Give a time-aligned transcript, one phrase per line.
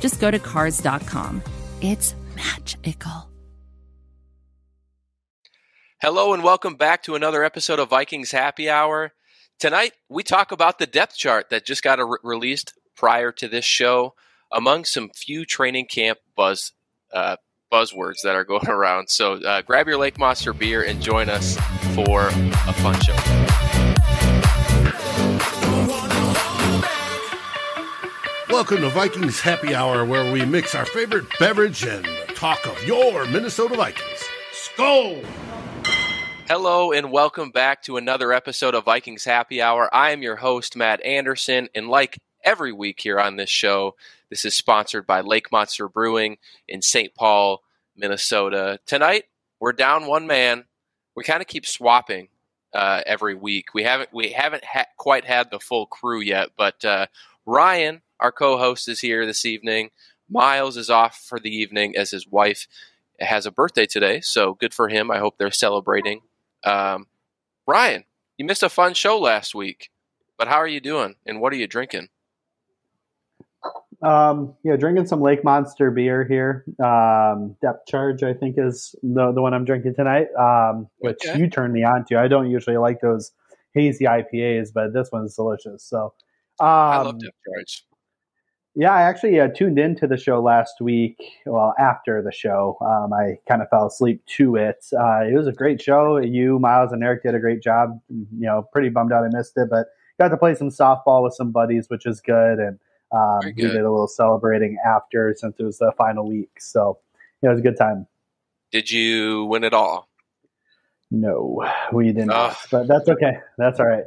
[0.00, 1.42] just go to Cars.com.
[1.80, 3.30] It's magical.
[6.02, 9.12] Hello and welcome back to another episode of Vikings Happy Hour.
[9.58, 13.66] Tonight we talk about the depth chart that just got re- released prior to this
[13.66, 14.14] show,
[14.50, 16.72] among some few training camp buzz
[17.12, 17.36] uh,
[17.70, 19.08] buzzwords that are going around.
[19.10, 21.56] So uh, grab your Lake Monster beer and join us
[21.94, 23.39] for a fun show.
[28.50, 32.04] Welcome to Vikings Happy Hour, where we mix our favorite beverage and
[32.34, 34.24] talk of your Minnesota Vikings.
[34.52, 35.24] Skol!
[36.48, 39.88] Hello and welcome back to another episode of Vikings Happy Hour.
[39.94, 43.94] I am your host, Matt Anderson, and like every week here on this show,
[44.30, 47.14] this is sponsored by Lake Monster Brewing in St.
[47.14, 47.62] Paul,
[47.96, 48.80] Minnesota.
[48.84, 49.26] Tonight,
[49.60, 50.64] we're down one man.
[51.14, 52.26] We kind of keep swapping
[52.74, 53.66] uh, every week.
[53.74, 57.06] We haven't we haven't ha- quite had the full crew yet, but uh,
[57.46, 59.90] Ryan, our co-host, is here this evening.
[60.28, 62.68] Miles is off for the evening as his wife
[63.18, 65.10] has a birthday today, so good for him.
[65.10, 66.20] I hope they're celebrating
[66.64, 67.06] um,
[67.66, 68.04] Ryan,
[68.36, 69.90] you missed a fun show last week,
[70.38, 72.08] but how are you doing and what are you drinking?
[74.02, 76.64] Um, yeah, drinking some Lake Monster beer here.
[76.82, 80.28] Um, Depth Charge, I think, is the the one I'm drinking tonight.
[80.38, 81.38] Um, which okay.
[81.38, 82.18] you turned me on to.
[82.18, 83.32] I don't usually like those
[83.74, 85.84] hazy IPAs, but this one's delicious.
[85.84, 86.14] So,
[86.60, 87.84] um, I love Depth Charge.
[88.76, 91.20] Yeah, I actually uh, tuned into the show last week.
[91.44, 94.84] Well, after the show, um, I kind of fell asleep to it.
[94.92, 96.18] Uh, it was a great show.
[96.18, 98.00] You, Miles, and Eric did a great job.
[98.08, 99.88] You know, pretty bummed out I missed it, but
[100.20, 102.60] got to play some softball with some buddies, which is good.
[102.60, 102.78] And
[103.12, 103.56] um, good.
[103.56, 106.50] we did a little celebrating after since it was the final week.
[106.60, 106.98] So
[107.42, 108.06] yeah, it was a good time.
[108.70, 110.08] Did you win it all?
[111.10, 112.30] No, we didn't.
[112.32, 112.54] Oh.
[112.70, 113.38] But that's okay.
[113.58, 114.04] That's all right.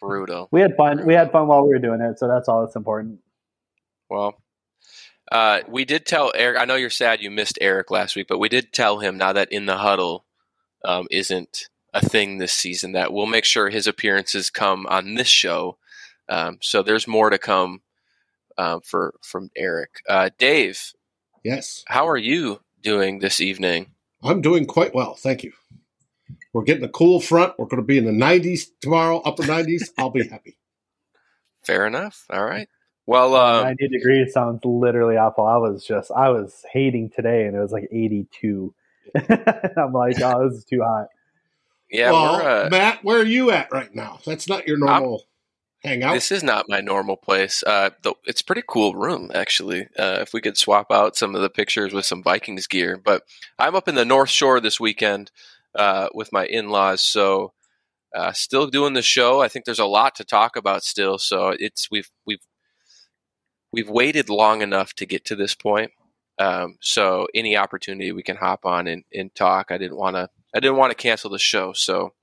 [0.00, 0.48] Brutal.
[0.50, 1.06] We had fun.
[1.06, 3.20] We had fun while we were doing it, so that's all that's important.
[4.12, 4.42] Well,
[5.30, 6.60] uh, we did tell Eric.
[6.60, 9.32] I know you're sad you missed Eric last week, but we did tell him now
[9.32, 10.26] that in the huddle
[10.84, 15.28] um, isn't a thing this season that we'll make sure his appearances come on this
[15.28, 15.78] show.
[16.28, 17.80] Um, so there's more to come
[18.58, 20.02] uh, for from Eric.
[20.06, 20.92] Uh, Dave,
[21.42, 23.94] yes, how are you doing this evening?
[24.22, 25.52] I'm doing quite well, thank you.
[26.52, 27.54] We're getting a cool front.
[27.58, 29.88] We're going to be in the 90s tomorrow, upper 90s.
[29.96, 30.58] I'll be happy.
[31.64, 32.26] Fair enough.
[32.28, 32.68] All right.
[33.06, 35.44] Well, um, 90 degrees sounds literally awful.
[35.44, 38.74] I was just, I was hating today and it was like 82.
[39.16, 41.08] I'm like, oh, this is too hot.
[41.90, 42.12] Yeah.
[42.12, 44.20] Well, uh, Matt, where are you at right now?
[44.24, 45.24] That's not your normal
[45.84, 46.14] I'm, hangout.
[46.14, 47.62] This is not my normal place.
[47.66, 49.88] Uh, though it's a pretty cool room, actually.
[49.98, 53.24] Uh, if we could swap out some of the pictures with some Vikings gear, but
[53.58, 55.30] I'm up in the North Shore this weekend
[55.74, 57.52] uh, with my in-laws, so
[58.14, 59.40] uh, still doing the show.
[59.40, 62.46] I think there's a lot to talk about still, so it's we've we've
[63.72, 65.90] we've waited long enough to get to this point.
[66.38, 69.70] Um, so any opportunity we can hop on and, and talk.
[69.70, 70.28] I didn't want to.
[70.54, 71.72] I didn't want to cancel the show.
[71.72, 72.14] So,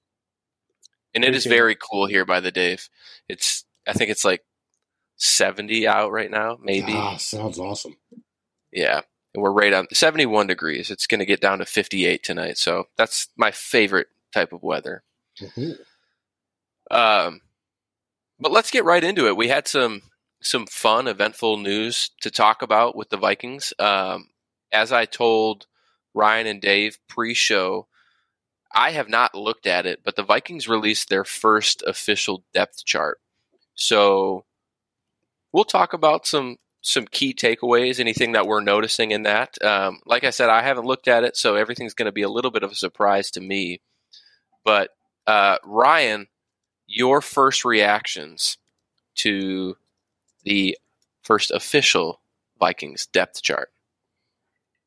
[1.13, 2.89] and it is very cool here by the Dave.
[3.27, 3.65] It's.
[3.87, 4.43] I think it's like
[5.15, 6.57] seventy out right now.
[6.61, 6.93] Maybe.
[6.93, 7.97] Ah, sounds awesome.
[8.71, 9.01] Yeah,
[9.33, 10.91] and we're right on seventy-one degrees.
[10.91, 12.57] It's going to get down to fifty-eight tonight.
[12.57, 15.03] So that's my favorite type of weather.
[15.39, 15.71] Mm-hmm.
[16.91, 17.41] Um,
[18.39, 19.37] but let's get right into it.
[19.37, 20.01] We had some
[20.41, 23.73] some fun, eventful news to talk about with the Vikings.
[23.79, 24.29] Um,
[24.71, 25.67] as I told
[26.13, 27.87] Ryan and Dave pre-show,
[28.73, 33.19] I have not looked at it, but the Vikings released their first official depth chart.
[33.73, 34.45] So
[35.51, 39.61] we'll talk about some some key takeaways, anything that we're noticing in that.
[39.61, 42.29] Um, like I said, I haven't looked at it, so everything's going to be a
[42.29, 43.81] little bit of a surprise to me.
[44.63, 44.91] But
[45.27, 46.27] uh, Ryan,
[46.87, 48.57] your first reactions
[49.15, 49.75] to
[50.43, 50.77] the
[51.21, 52.21] first official
[52.59, 53.69] Vikings depth chart?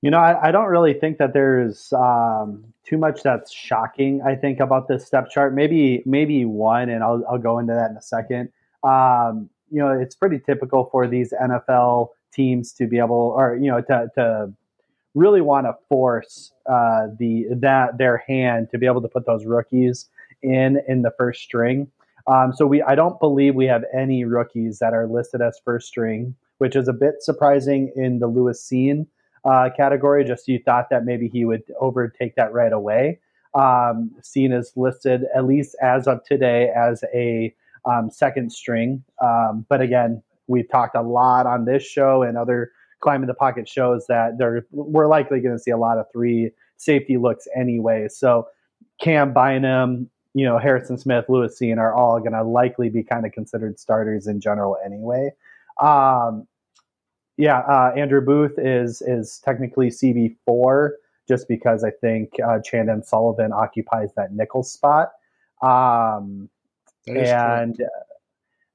[0.02, 4.20] You know, I, I don't really think that there's um, too much that's shocking.
[4.22, 5.54] I think about this depth chart.
[5.54, 8.50] Maybe maybe one, and I'll I'll go into that in a second.
[8.82, 13.70] Um, you know, it's pretty typical for these NFL teams to be able, or you
[13.70, 14.52] know, to to
[15.14, 19.44] really want to force uh, the that their hand to be able to put those
[19.44, 20.08] rookies
[20.42, 21.86] in in the first string.
[22.26, 25.88] Um, so we, I don't believe we have any rookies that are listed as first
[25.88, 29.06] string, which is a bit surprising in the Lewis Cine
[29.44, 30.24] uh, category.
[30.24, 33.18] Just you thought that maybe he would overtake that right away.
[33.54, 37.54] Um, Cine is listed, at least as of today, as a
[37.84, 39.04] um, second string.
[39.22, 42.70] Um, but again, we've talked a lot on this show and other
[43.00, 46.50] climbing the pocket shows that there we're likely going to see a lot of three
[46.76, 48.06] safety looks anyway.
[48.08, 48.46] So
[49.00, 53.26] Cam Bynum, you know, Harrison Smith, Lewis Cine are all going to likely be kind
[53.26, 55.30] of considered starters in general anyway.
[55.80, 56.46] Um,
[57.36, 60.96] yeah, uh, Andrew Booth is is technically CB four
[61.28, 65.12] just because I think uh, Chandon Sullivan occupies that nickel spot.
[65.62, 66.48] Um,
[67.06, 67.80] and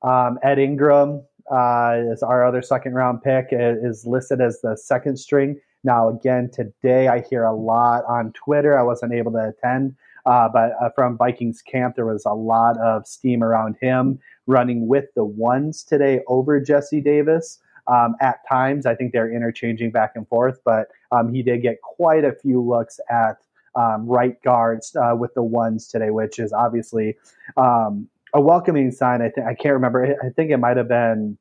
[0.01, 5.18] um, Ed Ingram uh, is our other second round pick is listed as the second
[5.18, 5.59] string.
[5.83, 8.77] Now, again, today I hear a lot on Twitter.
[8.77, 9.95] I wasn't able to attend,
[10.28, 14.88] uh, but uh, from Vikings camp, there was a lot of steam around him running
[14.88, 17.60] with the ones today over Jesse Davis.
[17.88, 21.82] Um, at times, I think they're interchanging back and forth, but um, he did get
[21.82, 23.38] quite a few looks at
[23.76, 27.16] um, right guards uh, with the ones today, which is obviously
[27.56, 29.22] um, a welcoming sign.
[29.22, 30.18] I think I can't remember.
[30.22, 31.38] I think it might have been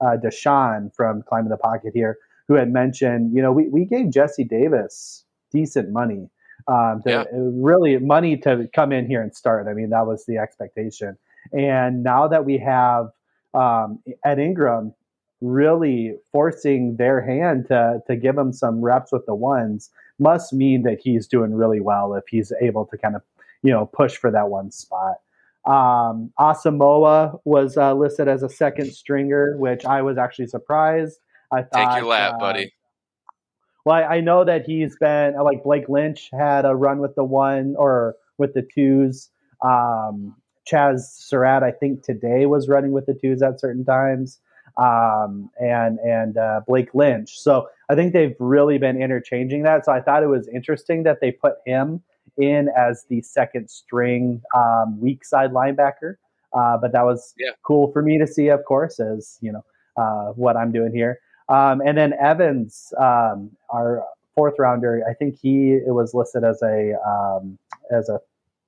[0.00, 2.16] uh, Deshaun from Climbing the Pocket here
[2.48, 6.28] who had mentioned, you know, we, we gave Jesse Davis decent money.
[6.68, 7.24] Um, to, yeah.
[7.32, 9.66] really money to come in here and start.
[9.68, 11.16] I mean, that was the expectation.
[11.52, 13.10] And now that we have
[13.54, 14.94] um, Ed Ingram
[15.40, 20.84] really forcing their hand to to give him some reps with the ones must mean
[20.84, 23.22] that he's doing really well if he's able to kind of
[23.62, 25.16] you know push for that one spot.
[25.64, 31.18] Um, Asamoah was uh, listed as a second stringer, which I was actually surprised.
[31.52, 32.72] I thought, take your lap, uh, buddy.
[33.84, 37.74] Well, I, know that he's been like Blake Lynch had a run with the one
[37.76, 39.28] or with the twos.
[39.64, 40.36] Um,
[40.70, 44.38] Chaz Surratt, I think today was running with the twos at certain times
[44.76, 47.38] um, and and uh, Blake Lynch.
[47.38, 49.84] So I think they've really been interchanging that.
[49.84, 52.02] So I thought it was interesting that they put him
[52.38, 56.16] in as the second string um, weak side linebacker.
[56.52, 57.50] Uh, but that was yeah.
[57.62, 59.64] cool for me to see, of course, as you know
[59.96, 61.18] uh, what I'm doing here.
[61.52, 64.02] Um, and then Evans, um, our
[64.34, 67.58] fourth rounder, I think he it was listed as a um,
[67.90, 68.20] as a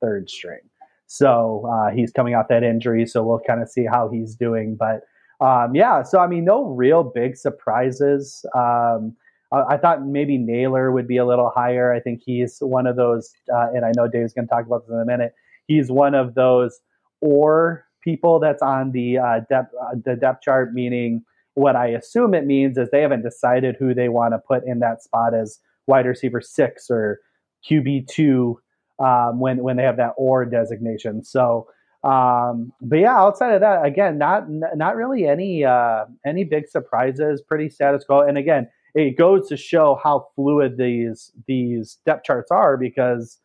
[0.03, 0.61] third string.
[1.07, 4.77] So uh, he's coming off that injury, so we'll kind of see how he's doing.
[4.77, 5.03] But
[5.41, 8.45] um, yeah, so I mean, no real big surprises.
[8.55, 9.17] Um,
[9.51, 11.93] I, I, thought maybe Nailor would be a little higher.
[11.93, 14.87] I think he's one of those, uh, and I know Dave's going to talk about
[14.87, 15.33] this in a minute.
[15.67, 16.81] He's one of those
[17.21, 22.35] or people that's on the uh, depth uh, the depth chart, meaning what I assume
[22.35, 25.61] it means is they haven't decided who they want to put in that spot as
[25.87, 27.21] wide receiver six or
[27.69, 28.61] QB two
[28.99, 31.25] um, when when they have that or designation.
[31.25, 31.67] So
[32.05, 37.41] um, but yeah, outside of that, again, not not really any uh, any big surprises.
[37.41, 38.21] Pretty status quo.
[38.21, 43.39] And again, it goes to show how fluid these these depth charts are because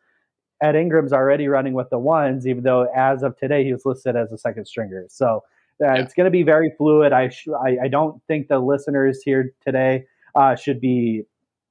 [0.62, 4.14] Ed Ingram's already running with the ones, even though as of today he was listed
[4.14, 5.06] as a second stringer.
[5.08, 5.42] So
[5.80, 6.02] uh, yeah.
[6.02, 7.12] it's going to be very fluid.
[7.12, 10.04] I, sh- I, I don't think the listeners here today
[10.34, 11.24] uh, should be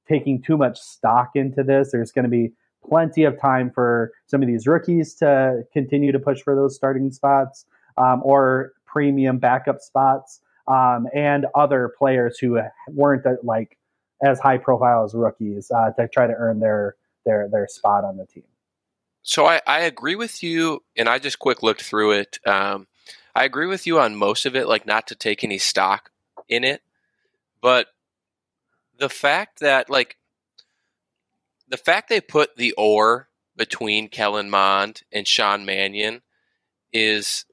[0.08, 1.92] taking too much stock into this.
[1.92, 2.52] There's going to be
[2.86, 7.10] plenty of time for some of these rookies to continue to push for those starting
[7.12, 7.66] spots
[7.96, 13.76] um, or premium backup spots, um, and other players who weren't uh, like
[14.22, 18.16] as high profile as rookies uh, to try to earn their their their spot on
[18.16, 18.44] the team.
[19.22, 22.38] So I, I agree with you, and I just quick looked through it.
[22.46, 22.86] Um,
[23.34, 26.10] I agree with you on most of it, like not to take any stock
[26.48, 26.82] in it,
[27.60, 27.88] but
[28.98, 30.16] the fact that like
[31.68, 36.22] the fact they put the or between Kellen Mond and Sean Mannion
[36.92, 37.44] is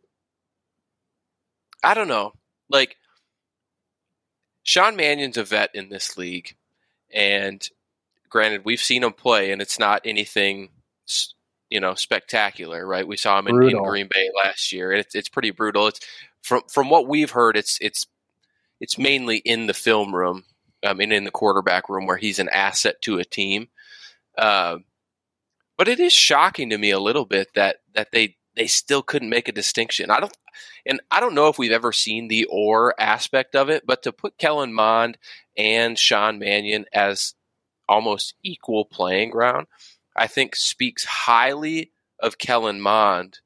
[1.83, 2.33] I don't know.
[2.69, 2.97] Like
[4.63, 6.55] Sean Mannion's a vet in this league,
[7.13, 7.67] and
[8.29, 10.69] granted, we've seen him play, and it's not anything
[11.69, 13.07] you know spectacular, right?
[13.07, 15.87] We saw him in, in Green Bay last year, and it's it's pretty brutal.
[15.87, 15.99] It's
[16.41, 18.07] from from what we've heard, it's it's
[18.79, 20.43] it's mainly in the film room,
[20.83, 23.69] I mean, in the quarterback room where he's an asset to a team.
[24.37, 24.77] Uh,
[25.77, 29.29] but it is shocking to me a little bit that that they they still couldn't
[29.29, 30.09] make a distinction.
[30.09, 30.35] I don't,
[30.85, 34.11] and I don't know if we've ever seen the or aspect of it, but to
[34.11, 35.17] put Kellen Mond
[35.55, 37.35] and Sean Mannion as
[37.87, 39.67] almost equal playing ground,
[40.17, 43.39] I think speaks highly of Kellen Mond.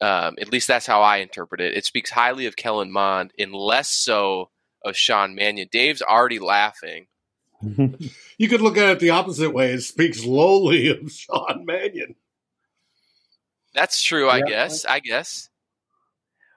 [0.00, 1.74] Um, at least that's how I interpret it.
[1.74, 4.50] It speaks highly of Kellen Mond and less so
[4.84, 5.68] of Sean Mannion.
[5.72, 7.06] Dave's already laughing
[8.38, 9.72] you could look at it the opposite way.
[9.72, 12.14] It speaks lowly of Sean Mannion.
[13.74, 14.28] That's true.
[14.28, 14.46] I yeah.
[14.46, 14.84] guess.
[14.84, 15.48] I guess.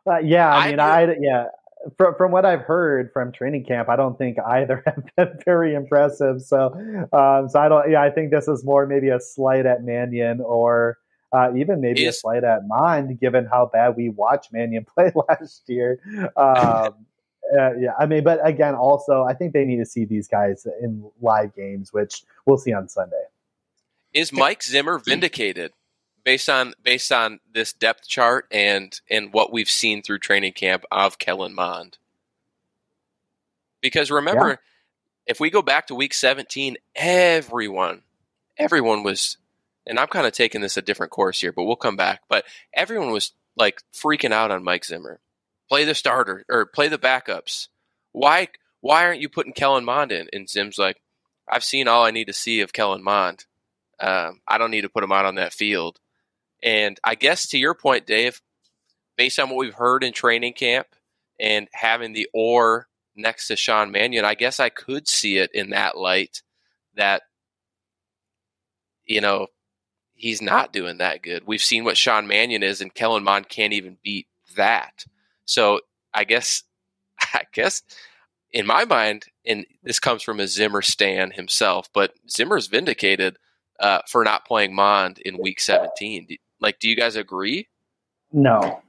[0.10, 1.46] Uh, yeah, I mean, I, I yeah,
[1.98, 5.74] from, from what I've heard from training camp, I don't think either have been very
[5.74, 6.42] impressive.
[6.42, 6.74] So,
[7.14, 7.90] um, so I don't.
[7.92, 10.98] Yeah, I think this is more maybe a slight at Mannion or
[11.32, 15.12] uh, even maybe is, a slight at Mond, given how bad we watched Mannion play
[15.30, 16.00] last year.
[16.36, 17.06] Um,
[17.58, 20.68] uh, yeah, I mean, but again, also, I think they need to see these guys
[20.82, 23.24] in live games, which we'll see on Sunday.
[24.14, 25.72] Is Mike Zimmer vindicated
[26.24, 30.84] based on based on this depth chart and and what we've seen through training camp
[30.92, 31.98] of Kellen Mond?
[33.82, 34.56] Because remember, yeah.
[35.26, 38.02] if we go back to week 17, everyone,
[38.58, 39.38] everyone was,
[39.88, 42.24] and I'm kind of taking this a different course here, but we'll come back.
[42.28, 45.22] But everyone was like freaking out on Mike Zimmer
[45.70, 47.68] play the starter or play the backups.
[48.12, 48.50] Why
[48.82, 50.28] why aren't you putting Kellen Mond in?
[50.34, 51.02] And Zim's like,
[51.48, 53.46] I've seen all I need to see of Kellen Mond.
[54.00, 56.00] Um, I don't need to put him out on that field.
[56.63, 58.42] And I guess to your point, Dave,
[59.18, 60.88] based on what we've heard in training camp
[61.39, 65.72] and having the or next to Sean Mannion, I guess I could see it in
[65.72, 66.42] that light
[66.96, 67.24] that,
[69.06, 69.48] you know,
[70.16, 71.44] he's not doing that good.
[71.46, 75.06] We've seen what Sean Mannion is, and Kellen Mond can't even beat that.
[75.46, 75.82] So
[76.13, 76.63] I guess,
[77.34, 77.84] I guess
[78.51, 83.38] in my mind, and this comes from a Zimmer stan himself, but Zimmer's vindicated
[83.80, 86.38] uh, for not playing Mond in Week 17.
[86.60, 87.68] Like, do you guys agree?
[88.32, 88.82] No,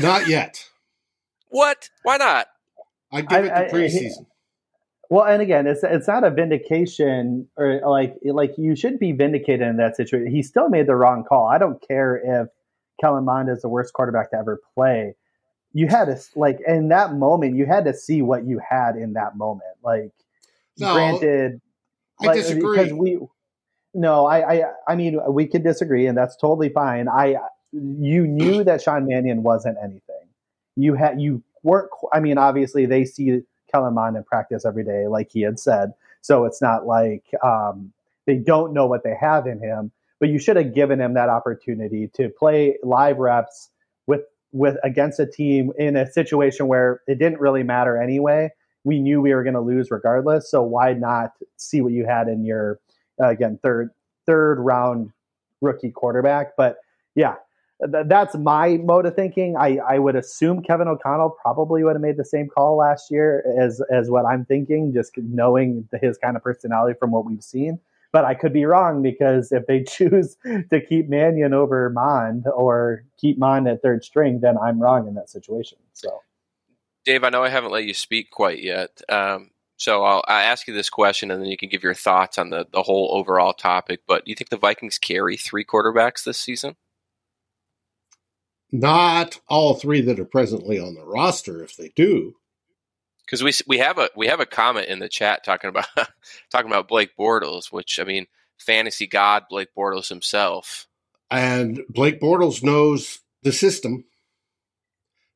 [0.00, 0.68] not yet.
[1.48, 1.90] what?
[2.02, 2.48] Why not?
[3.12, 4.22] I give it the preseason.
[4.22, 4.26] I,
[5.10, 9.66] well, and again, it's it's not a vindication or like like you should be vindicated
[9.66, 10.34] in that situation.
[10.34, 11.46] He still made the wrong call.
[11.46, 12.48] I don't care if
[13.00, 15.14] Kellen Mond is the worst quarterback to ever play
[15.74, 19.12] you had to like in that moment you had to see what you had in
[19.12, 20.12] that moment like
[20.78, 21.60] no, granted
[22.22, 23.18] i like, disagree because we
[23.94, 27.36] no I, I i mean we could disagree and that's totally fine i
[27.72, 30.28] you knew that sean mannion wasn't anything
[30.76, 33.40] you had you weren't i mean obviously they see
[33.72, 37.92] kellen mond in practice every day like he had said so it's not like um,
[38.26, 41.28] they don't know what they have in him but you should have given him that
[41.28, 43.68] opportunity to play live reps
[44.06, 44.22] with
[44.52, 48.50] with against a team in a situation where it didn't really matter anyway.
[48.84, 50.50] We knew we were going to lose regardless.
[50.50, 52.78] So why not see what you had in your
[53.20, 53.90] uh, again third
[54.26, 55.10] third round
[55.60, 56.56] rookie quarterback?
[56.56, 56.76] But
[57.14, 57.34] yeah,
[57.82, 59.56] th- that's my mode of thinking.
[59.56, 63.44] I, I would assume Kevin O'Connell probably would have made the same call last year
[63.58, 67.80] as as what I'm thinking, just knowing his kind of personality from what we've seen
[68.14, 73.04] but I could be wrong because if they choose to keep Mannion over Mond or
[73.18, 75.78] keep Mond at third string, then I'm wrong in that situation.
[75.94, 76.20] So,
[77.04, 79.02] Dave, I know I haven't let you speak quite yet.
[79.08, 82.38] Um, so I'll, I'll, ask you this question, and then you can give your thoughts
[82.38, 84.00] on the, the whole overall topic.
[84.06, 86.76] But do you think the Vikings carry three quarterbacks this season?
[88.70, 91.62] Not all three that are presently on the roster.
[91.62, 92.36] If they do,
[93.24, 95.86] because we we have a we have a comment in the chat talking about
[96.50, 98.26] talking about Blake Bortles, which I mean,
[98.58, 100.86] fantasy god Blake Bortles himself.
[101.30, 104.04] And Blake Bortles knows the system.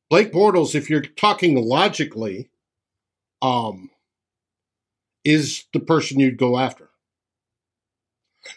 [0.09, 2.49] Blake Bortles, if you're talking logically,
[3.41, 3.89] um,
[5.23, 6.89] is the person you'd go after.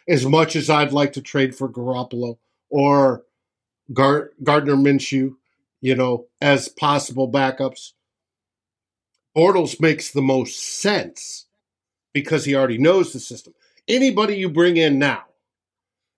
[0.08, 2.38] As much as I'd like to trade for Garoppolo
[2.70, 3.24] or
[3.92, 5.36] Gar- Gardner Minshew,
[5.80, 7.92] you know, as possible backups
[9.36, 11.46] Bortles makes the most sense
[12.12, 13.54] because he already knows the system.
[13.88, 15.24] Anybody you bring in now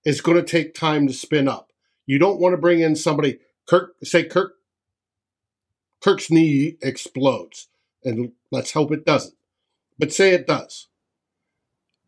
[0.04, 1.70] is going to take time to spin up.
[2.06, 4.54] You don't want to bring in somebody Kirk say Kirk
[6.02, 7.68] Kirk's knee explodes
[8.02, 9.34] and let's hope it doesn't.
[9.98, 10.88] But say it does.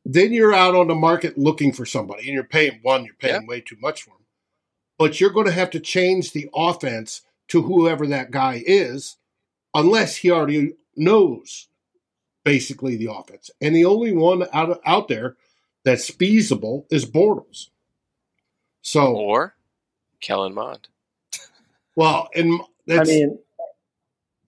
[0.04, 3.42] Then you're out on the market looking for somebody and you're paying one, you're paying
[3.42, 3.48] yeah.
[3.48, 4.24] way too much for him.
[4.98, 9.16] But you're going to have to change the offense to whoever that guy is
[9.74, 11.68] unless he already knows
[12.44, 13.50] basically the offense.
[13.60, 15.36] And the only one out out there
[15.84, 17.68] that's feasible is Bortles.
[18.82, 19.56] So or
[20.20, 20.88] Kellen Mond.
[21.96, 23.38] well, and I mean,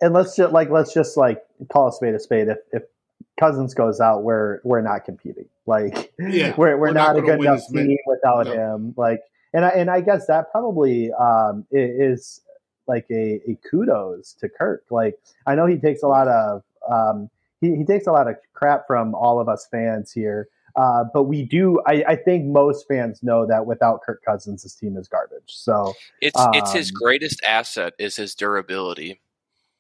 [0.01, 2.49] and let's just like let's just like call a spade a spade.
[2.49, 2.83] If if
[3.39, 5.47] Cousins goes out, we're we're not competing.
[5.67, 8.53] Like yeah, we're we're, we're not, not a good enough team without no.
[8.53, 8.95] him.
[8.97, 9.21] Like
[9.53, 12.41] and I and I guess that probably um, is
[12.87, 14.85] like a, a kudos to Kirk.
[14.91, 17.31] Like I know he takes a lot of um,
[17.61, 20.49] he, he takes a lot of crap from all of us fans here.
[20.77, 21.81] Uh, but we do.
[21.87, 25.43] I, I, think most fans know that without Kirk Cousins, this team is garbage.
[25.47, 29.21] So it's um, it's his um, greatest asset is his durability.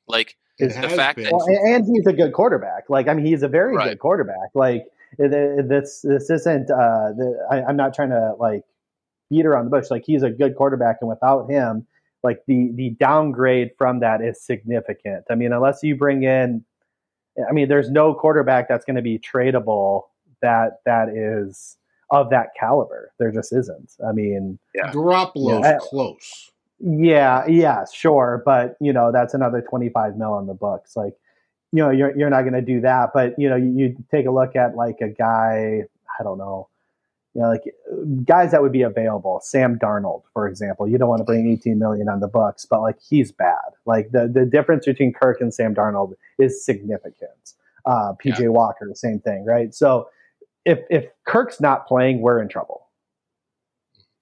[0.08, 2.84] Like the fact that well, and he's a good quarterback.
[2.88, 3.90] Like I mean, he's a very right.
[3.90, 4.50] good quarterback.
[4.54, 4.86] Like
[5.18, 6.70] this this isn't.
[6.70, 8.64] Uh, the, I, I'm not trying to like
[9.30, 9.90] beat around the bush.
[9.90, 11.86] Like he's a good quarterback, and without him,
[12.22, 15.24] like the the downgrade from that is significant.
[15.30, 16.64] I mean, unless you bring in,
[17.48, 20.04] I mean, there's no quarterback that's going to be tradable
[20.42, 21.76] that that is
[22.10, 23.12] of that caliber.
[23.18, 23.92] There just isn't.
[24.06, 24.92] I mean, Yeah.
[24.92, 25.78] Garoppolo's Yeah.
[25.80, 26.50] close.
[26.80, 30.96] Yeah, yeah, sure, but you know that's another twenty five mil on the books.
[30.96, 31.14] Like,
[31.72, 33.10] you know, you're you're not going to do that.
[33.12, 35.82] But you know, you, you take a look at like a guy.
[36.18, 36.68] I don't know.
[37.34, 37.62] You know, like
[38.24, 39.40] guys that would be available.
[39.42, 40.88] Sam Darnold, for example.
[40.88, 43.56] You don't want to bring 18 million on the books, but like he's bad.
[43.84, 47.54] Like the the difference between Kirk and Sam Darnold is significant.
[47.84, 49.74] Uh, PJ Walker, same thing, right?
[49.74, 50.08] So
[50.64, 52.86] if if Kirk's not playing, we're in trouble.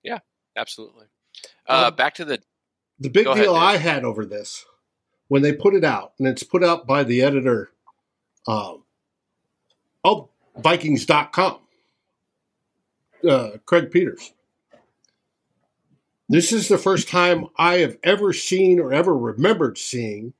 [0.02, 0.20] Yeah,
[0.56, 1.06] absolutely.
[1.66, 2.40] Uh, back to the
[2.98, 4.64] The big Go ahead, deal I had over this
[5.28, 7.70] when they put it out, and it's put out by the editor
[8.46, 8.84] um,
[10.04, 11.58] of Vikings.com,
[13.28, 14.32] uh, Craig Peters.
[16.28, 20.32] This is the first time I have ever seen or ever remembered seeing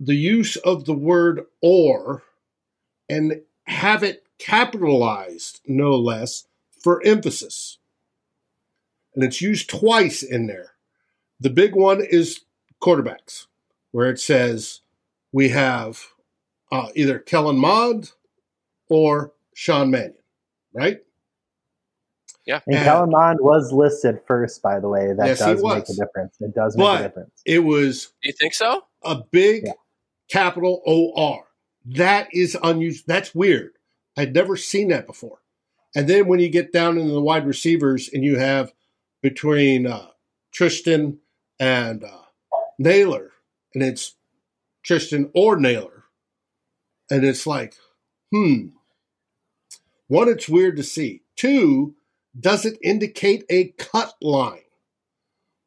[0.00, 2.22] the use of the word or
[3.08, 6.46] and have it capitalized, no less,
[6.82, 7.78] for emphasis.
[9.18, 10.74] And it's used twice in there.
[11.40, 12.42] The big one is
[12.80, 13.46] quarterbacks,
[13.90, 14.82] where it says
[15.32, 16.00] we have
[16.70, 18.12] uh, either Kellen Mond
[18.88, 20.14] or Sean Mannion,
[20.72, 20.98] right?
[22.46, 25.12] And And- Kellen Mond was listed first, by the way.
[25.16, 26.36] That Yes, he does make a difference.
[26.38, 27.42] It does make a difference.
[27.44, 28.84] It was Do you think so?
[29.02, 29.72] a big Yeah.
[30.30, 31.44] capital OR.
[31.86, 33.02] That is unusual.
[33.08, 33.72] That's weird.
[34.16, 35.40] I'd never seen that before.
[35.96, 38.72] And then when you get down into the wide receivers and you have
[39.28, 40.06] between uh,
[40.52, 41.18] Tristan
[41.60, 42.22] and uh,
[42.78, 43.32] Nailor,
[43.74, 44.14] and it's
[44.82, 46.04] Tristan or Nailor,
[47.10, 47.74] and it's like,
[48.32, 48.68] hmm.
[50.06, 51.20] One, it's weird to see.
[51.36, 51.94] Two,
[52.38, 54.62] does it indicate a cut line?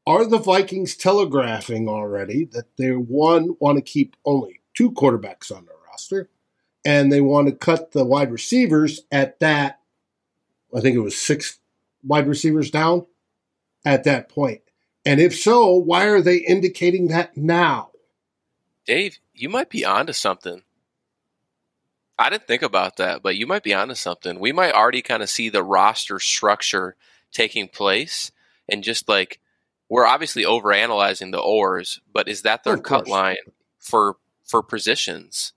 [0.08, 5.66] Are the Vikings telegraphing already that they one want to keep only two quarterbacks on
[5.66, 6.30] their roster,
[6.84, 9.80] and they want to cut the wide receivers at that?
[10.76, 11.60] I think it was six
[12.04, 13.06] wide receivers down
[13.86, 14.62] at that point.
[15.06, 17.92] And if so, why are they indicating that now?
[18.86, 20.64] Dave, you might be onto something.
[22.20, 24.40] I didn't think about that, but you might be onto something.
[24.40, 26.96] We might already kind of see the roster structure
[27.32, 28.32] taking place
[28.70, 29.40] and just like
[29.90, 33.38] we're obviously overanalyzing the ors, but is that their cut line
[33.80, 35.54] for for positions?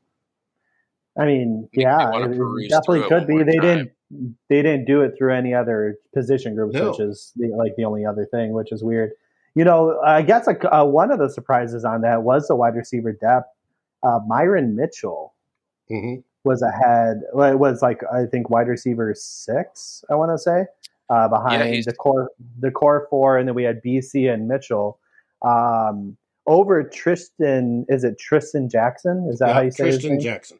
[1.17, 3.43] I mean, yeah, it- definitely could be.
[3.43, 3.61] They time.
[3.61, 3.93] didn't.
[4.11, 6.91] They didn't do it through any other position groups, No.
[6.91, 9.11] which is the, like the only other thing, which is weird.
[9.55, 12.75] You know, I guess like, uh, one of the surprises on that was the wide
[12.75, 13.49] receiver depth.
[14.03, 15.33] Uh, Myron Mitchell
[15.89, 17.23] hmm was ahead.
[17.33, 20.05] Well, it was like I think wide receiver six.
[20.11, 20.67] I want to say
[21.09, 24.99] uh, behind he's- the core the core four, and then we had Bisi and Mitchell
[25.43, 27.87] um, over Tristan.
[27.89, 29.27] Is it Tristan Jackson?
[29.31, 30.21] Is that how you say Tristan?
[30.21, 30.59] Jackson.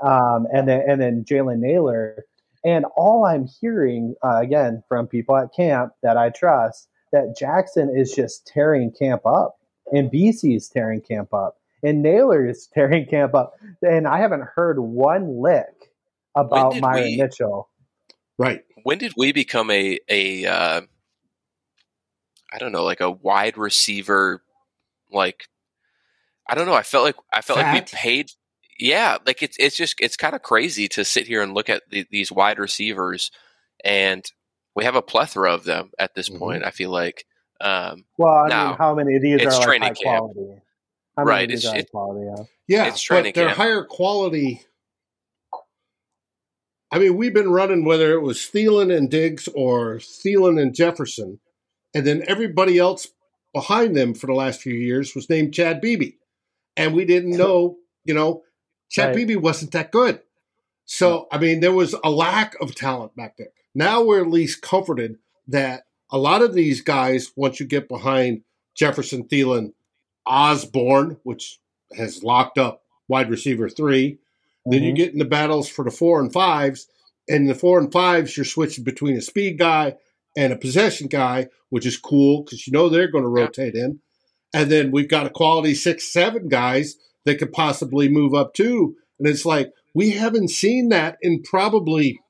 [0.00, 2.24] um, and then and then Jalen Nailor.
[2.66, 7.94] And all I'm hearing uh, again from people at camp that I trust that Jackson
[7.96, 9.56] is just tearing camp up,
[9.92, 14.48] and Bisi is tearing camp up, and Nailor is tearing camp up, and I haven't
[14.56, 15.92] heard one lick
[16.34, 17.70] about did Myron we- Mitchell.
[18.36, 18.64] Right.
[18.82, 20.80] When did we become a a uh,
[22.52, 24.42] I don't know, like a wide receiver
[25.10, 25.48] like
[26.48, 28.30] I don't know, I felt like I felt like we paid
[28.78, 31.82] yeah, like it's it's just it's kind of crazy to sit here and look at
[31.90, 33.30] the, these wide receivers
[33.84, 34.24] and
[34.74, 36.38] we have a plethora of them at this Mhm.
[36.38, 37.24] point, I feel like
[37.60, 38.66] um Well, I No.
[38.68, 40.32] mean, how many of these It's are like training high camp.
[40.32, 40.62] quality?
[41.16, 42.26] How Right, of these it's- are high it- quality?
[42.26, 42.44] Yeah.
[42.68, 43.58] Yeah, It's training but they're camp.
[43.58, 44.62] higher quality.
[46.90, 51.40] I mean, we've been running whether it was Thielen and Diggs or Thielen and Jefferson,
[51.94, 53.08] and then everybody else
[53.52, 56.12] behind them for the last few years was named Chad Beebe,
[56.76, 58.42] and we didn't know, you know,
[58.88, 59.16] Chad Right.
[59.16, 60.20] Beebe wasn't that good.
[60.84, 63.48] So I mean, there was a lack of talent back there.
[63.74, 65.18] Now we're at least comforted
[65.48, 68.42] that a lot of these guys, once you get behind
[68.74, 69.72] Jefferson, Thielen,
[70.26, 71.58] Osborn, which
[71.96, 74.18] has locked up wide receiver 3
[74.68, 74.96] then you Mhm.
[74.96, 76.88] get in the battles for the four and fives,
[77.28, 79.94] and the four and fives, you're switching between a speed guy
[80.36, 83.44] and a possession guy, which is cool because you know they're going to Yeah.
[83.44, 84.00] rotate in.
[84.52, 88.96] And then we've got a quality six, seven guys that could possibly move up too.
[89.18, 92.20] And it's like we haven't seen that in probably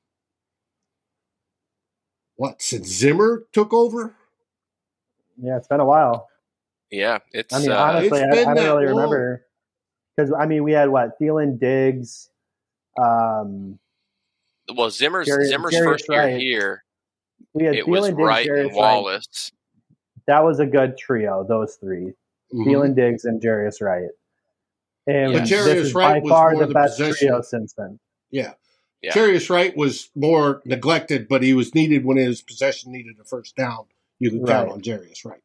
[2.35, 4.15] what since Zimmer took over.
[5.37, 6.27] Yeah, it's been a while.
[6.91, 8.95] yeah, it's I mean, uh, honestly, It's I, been I don't really long.
[8.97, 9.45] remember
[10.15, 12.29] because I mean, we had what Thielen, Diggs,
[12.99, 13.77] um,
[14.75, 16.39] well Zimmer's Jerry- Zimmer's Jerry first year Wright.
[16.41, 16.83] here,
[17.53, 19.51] we had it Thielen, was Diggs, Wright Darius and Wallace.
[20.25, 21.45] that was a good trio.
[21.47, 22.13] Those 3
[22.53, 22.65] Mhm.
[22.65, 24.09] Thielen, Diggs, and Jarius Wright.
[25.07, 27.27] And But Jarius is Wright by was far more the the best possession.
[27.29, 27.99] trio since then.
[28.29, 28.53] Yeah.
[29.01, 29.13] Yeah.
[29.13, 33.55] Jarius Wright was more neglected, but he was needed when his possession needed a first
[33.55, 33.85] down.
[34.19, 34.73] You can count Right.
[34.73, 35.39] on Jarius Wright.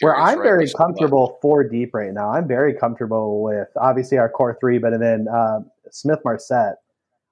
[0.00, 2.30] Where Jarius I'm Wright very was the comfortable four deep right now.
[2.32, 6.76] I'm very comfortable with obviously our core three, but then uh, Smith-Marsette.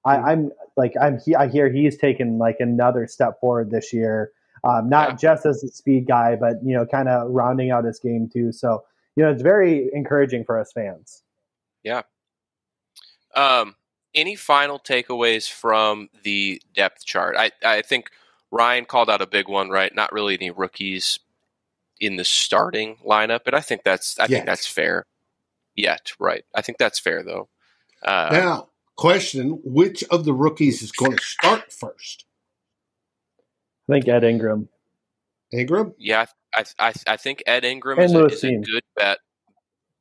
[0.05, 4.31] I, I'm like I'm he, I hear he's taken like another step forward this year.
[4.63, 5.15] Um, not Yeah.
[5.15, 8.51] just as a speed guy, but you know, kind of rounding out his game too.
[8.53, 8.83] So
[9.15, 11.23] you know, it's very encouraging for us fans.
[13.35, 13.75] Um,
[14.15, 17.35] any final takeaways from the depth chart?
[17.37, 18.09] I, I think
[18.51, 19.93] Ryan called out a big one, right?
[19.93, 21.19] Not really any rookies
[21.99, 24.29] in the starting lineup, but I think that's I Yet.
[24.29, 25.05] think that's fair.
[25.75, 26.43] Yet, right?
[26.55, 27.49] I think that's fair though.
[28.01, 32.25] Uh, now, question: Which of the rookies is going to start first?
[33.89, 34.69] I think Ed Ingram.
[35.51, 35.93] Ingram.
[35.97, 38.61] Yeah, I I, I think Ed Ingram And is a, Lewis is a Dean.
[38.63, 39.19] good bet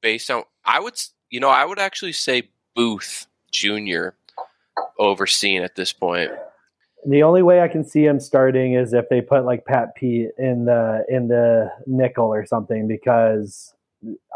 [0.01, 0.44] based on.
[0.64, 4.11] I would s- you know I would actually say Booth Jr.
[4.99, 6.31] over Cine at this point.
[7.07, 10.31] The only way I can see him starting is if they put like Pat Pete
[10.39, 13.75] in the in the nickel or something because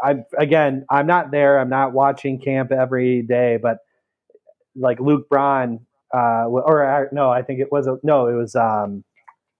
[0.03, 1.59] I again I'm not there.
[1.59, 3.79] I'm not watching camp every day, but
[4.75, 8.55] like Luke Braun, uh, or uh, no, I think it was a, no, it was
[8.55, 9.03] um,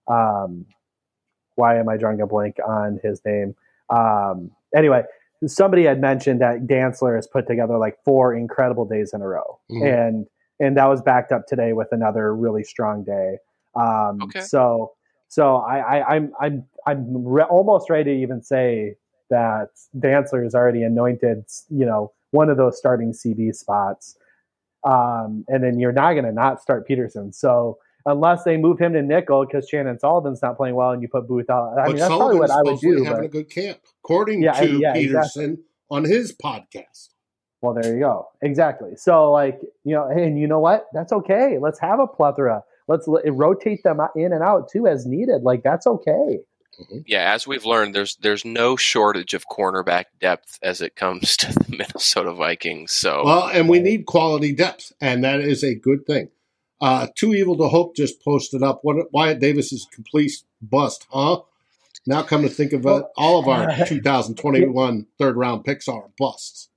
[0.08, 0.66] um,
[1.56, 3.54] why am I drawing a blank on his name?
[3.90, 5.02] Um, anyway,
[5.46, 9.58] somebody had mentioned that Dantzler has put together like four incredible days in a row,
[9.70, 10.06] Mhm.
[10.08, 10.26] and
[10.60, 13.38] and that was backed up today with another really strong day.
[13.74, 14.40] Um, Okay.
[14.40, 14.92] So
[15.28, 18.96] so I, I I'm I'm I'm re- almost ready to even say
[19.30, 24.16] that Dantzler is already anointed, you know, one of those starting CB spots.
[24.84, 27.32] Um, and then you're not going to not start Peterson.
[27.32, 31.08] So unless they move him to nickel because Chandon Sullivan's not playing well and you
[31.08, 33.04] put Booth out, I but mean, that's probably what I would do.
[33.04, 35.58] having But, a good camp, according Yeah, to yeah, Peterson
[35.90, 37.10] on his podcast.
[37.60, 38.28] well, there you go.
[38.42, 38.96] Exactly.
[38.96, 40.86] So like, you know, and you know what?
[40.92, 41.58] That's okay.
[41.60, 42.62] Let's have a plethora.
[42.88, 45.42] Let's l- rotate them in and out too as needed.
[45.42, 46.40] Like that's okay.
[46.80, 46.98] Mm-hmm.
[47.06, 51.52] Yeah, as we've learned, there's there's no shortage of cornerback depth as it comes to
[51.52, 52.92] the Minnesota Vikings.
[52.92, 56.28] So Well, and we need quality depth, and that is a good thing.
[56.82, 61.06] Uh, Too Evil to Hope just posted up what Wyatt Davis is a complete bust,
[61.10, 61.42] huh?
[62.06, 66.68] Now, come to think of it, all of our 2021 third round picks are busts.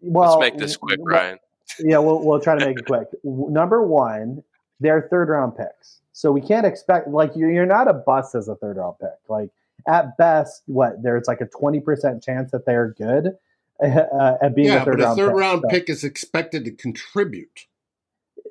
[0.00, 1.38] Well, let's make this quick, w- Ryan.
[1.78, 3.06] yeah, we'll, we'll try to make it quick.
[3.22, 4.42] Number one,
[4.80, 6.00] they're third round picks.
[6.12, 9.10] So we can't expect, like, you're, you're not a bust as a third round pick.
[9.28, 9.50] Like,
[9.86, 13.36] at best, what, there's like a 20% chance that they're good
[13.80, 15.36] uh, at being yeah, a third but a round third pick.
[15.36, 17.67] round So pick is expected to contribute.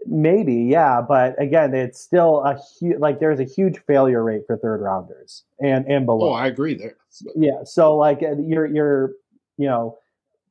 [0.10, 1.02] Maybe, yeah.
[1.02, 5.44] But again, it's still a huge, like, there's a huge failure rate for third rounders
[5.62, 6.30] and, and below.
[6.30, 6.96] Oh, I agree there.
[7.36, 7.64] Yeah.
[7.66, 9.12] So like uh, you're you're
[9.58, 9.98] you know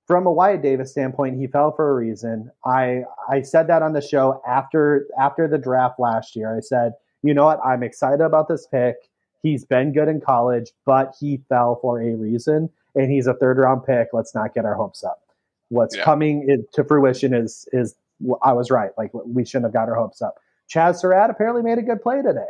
[0.07, 2.51] from a Wyatt Davis standpoint, he fell for a reason.
[2.65, 6.57] I I said that on the show after after the draft last year.
[6.57, 6.93] I said,
[7.23, 8.97] you know what, I'm excited about this pick.
[9.43, 13.59] He's been good in college, but he fell for a reason, and he's a third
[13.59, 14.09] round pick.
[14.13, 15.21] Let's not get our hopes up.
[15.69, 16.03] What's Yeah.
[16.05, 17.95] coming to fruition is is
[18.43, 18.91] I was right.
[18.97, 20.37] Like we shouldn't have got our hopes up.
[20.73, 22.47] Chaz Surratt apparently made a good play today.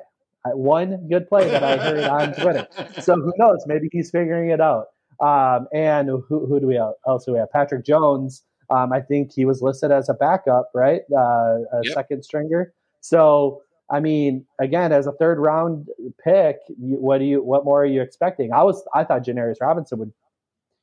[0.55, 2.69] One good play that I heard on Twitter
[3.01, 3.65] so who knows?
[3.67, 4.87] Maybe he's figuring it out.
[5.21, 6.93] Um, and who, who do we have?
[7.07, 7.51] else do we have?
[7.51, 8.43] Patrick Jones.
[8.71, 11.03] Um, I think he was listed as a backup, right?
[11.13, 11.19] Uh,
[11.73, 11.95] a Yep.
[11.95, 12.73] second stringer.
[13.01, 15.89] So I mean, again, as a third round
[16.23, 17.43] pick, what do you?
[17.43, 18.53] What more are you expecting?
[18.53, 20.13] I was I thought Janarius Robinson would,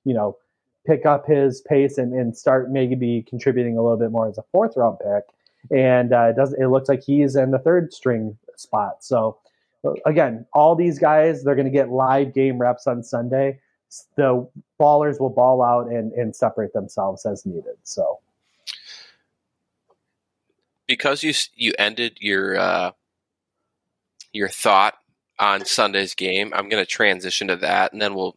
[0.06, 0.38] you know,
[0.86, 4.44] pick up his pace and, and start maybe contributing a little bit more as a
[4.52, 5.24] fourth round pick.
[5.72, 6.62] And uh, it doesn't.
[6.62, 9.04] It looks like he's in the third string spot.
[9.04, 9.38] So
[10.06, 13.60] again, all these guys, they're going to get live game reps on Sunday.
[14.16, 14.48] The
[14.80, 17.78] ballers will ball out and, and separate themselves as needed.
[17.84, 18.20] So,
[20.88, 22.92] because you you ended your uh,
[24.32, 24.96] your thought
[25.38, 28.36] on Sunday's game, I'm going to transition to that, and then we'll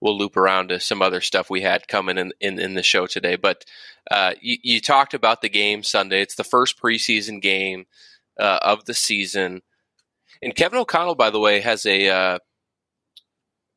[0.00, 3.06] we'll loop around to some other stuff we had coming in in, in the show
[3.06, 3.36] today.
[3.36, 3.64] But
[4.10, 6.22] uh, you, you talked about the game Sunday.
[6.22, 7.86] It's the first preseason game
[8.38, 9.62] uh, of the season,
[10.42, 12.38] and Kevin O'Connell, by the way, has a uh,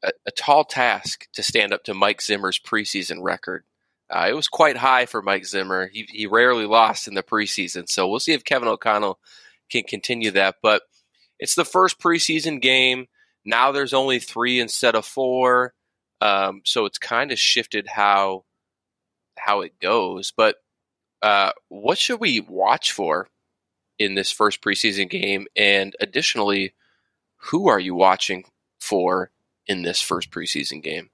[0.03, 3.63] a, a tall task to stand up to Mike Zimmer's preseason record.
[4.09, 5.89] Uh, it was quite high for Mike Zimmer.
[5.91, 9.17] He, he rarely lost in the preseason, so we'll see if Kevin O'Connell
[9.71, 10.55] can continue that.
[10.61, 10.83] But
[11.39, 13.07] it's the first preseason game.
[13.45, 15.73] Now there's only three instead of four,
[16.23, 18.45] um, so it's kind of shifted how
[19.37, 20.31] how it goes.
[20.35, 20.57] But
[21.21, 23.27] uh, what should we watch for
[23.99, 25.47] in this first preseason game?
[25.55, 26.73] And additionally,
[27.37, 28.45] who are you watching
[28.79, 29.31] for
[29.67, 31.09] in this first preseason game.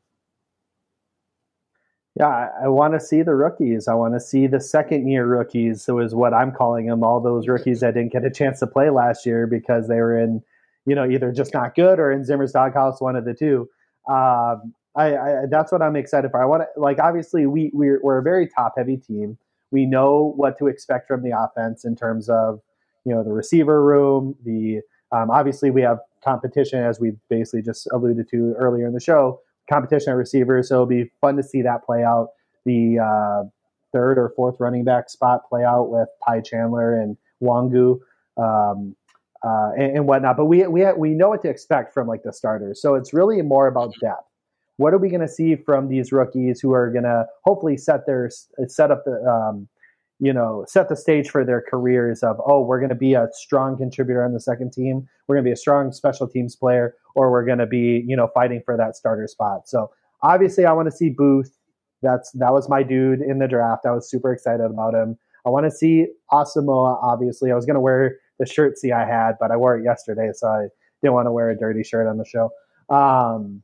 [2.15, 3.87] Yeah, I, want to see the rookies.
[3.87, 5.83] I want to see the second year rookies.
[5.83, 7.03] So is what I'm calling them.
[7.03, 10.19] All those rookies that didn't get a chance to play last year because they were
[10.19, 10.41] in,
[10.85, 13.69] you know, either just not good or in Zimmer's doghouse, one of the two.
[14.09, 16.41] Um, I, I, that's what I'm excited for.
[16.41, 19.37] I want to like obviously we we're, we're a very top heavy team.
[19.71, 22.59] We know what to expect from the offense in terms of
[23.05, 24.35] you know the receiver room.
[24.43, 28.99] The um, obviously we have competition as we basically just alluded to earlier in the
[28.99, 29.41] show.
[29.69, 32.29] Competition at receivers, so it'll be fun to see that play out.
[32.65, 33.47] The uh,
[33.93, 37.99] third or fourth running back spot play out with Ty Chandler and Nwangwu.
[38.37, 38.95] Um,
[39.43, 40.35] uh, and, and, whatnot.
[40.35, 42.81] But we we we know what to expect from like the starters.
[42.81, 44.28] So it's really more about depth.
[44.79, 48.05] What are we going to see from these rookies who are going to hopefully set
[48.05, 48.29] their
[48.67, 49.67] set up the um,
[50.19, 53.27] you know set the stage for their careers of oh we're going to be a
[53.33, 56.95] strong contributor on the second team we're going to be a strong special teams player
[57.15, 59.67] or we're going to be you know fighting for that starter spot.
[59.67, 59.91] So
[60.23, 61.53] obviously I want to see Booth.
[62.01, 63.85] That's that was my dude in the draft.
[63.85, 65.17] I was super excited about him.
[65.45, 67.03] I want to see Asamoah.
[67.03, 69.83] Obviously, I was going to wear the shirt see I had, but I wore it
[69.83, 70.67] yesterday, so I
[71.01, 72.49] didn't want to wear a dirty shirt on the show.
[72.89, 73.61] Um,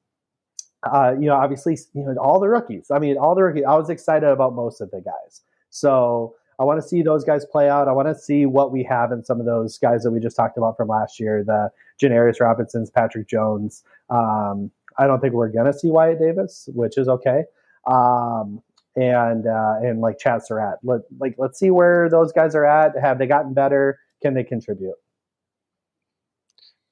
[0.92, 2.92] uh, you know, obviously, you know, all the rookies.
[2.92, 3.64] I mean, all the rookies.
[3.68, 5.42] I was excited about most of the guys.
[5.70, 7.88] So I want to see those guys play out.
[7.88, 10.36] I want to see what we have in some of those guys that we just
[10.36, 11.70] talked about from last year, the
[12.02, 13.84] Janarius Robinsons, Patrick Jones.
[14.10, 17.44] Um, I don't think we're gonna see Wyatt Davis, which is okay.
[17.88, 18.62] Um,
[18.96, 20.78] and uh, and like Chaz Surratt.
[20.84, 22.98] Let like let's see where those guys are at.
[22.98, 24.00] Have they gotten better?
[24.22, 24.96] Can they contribute?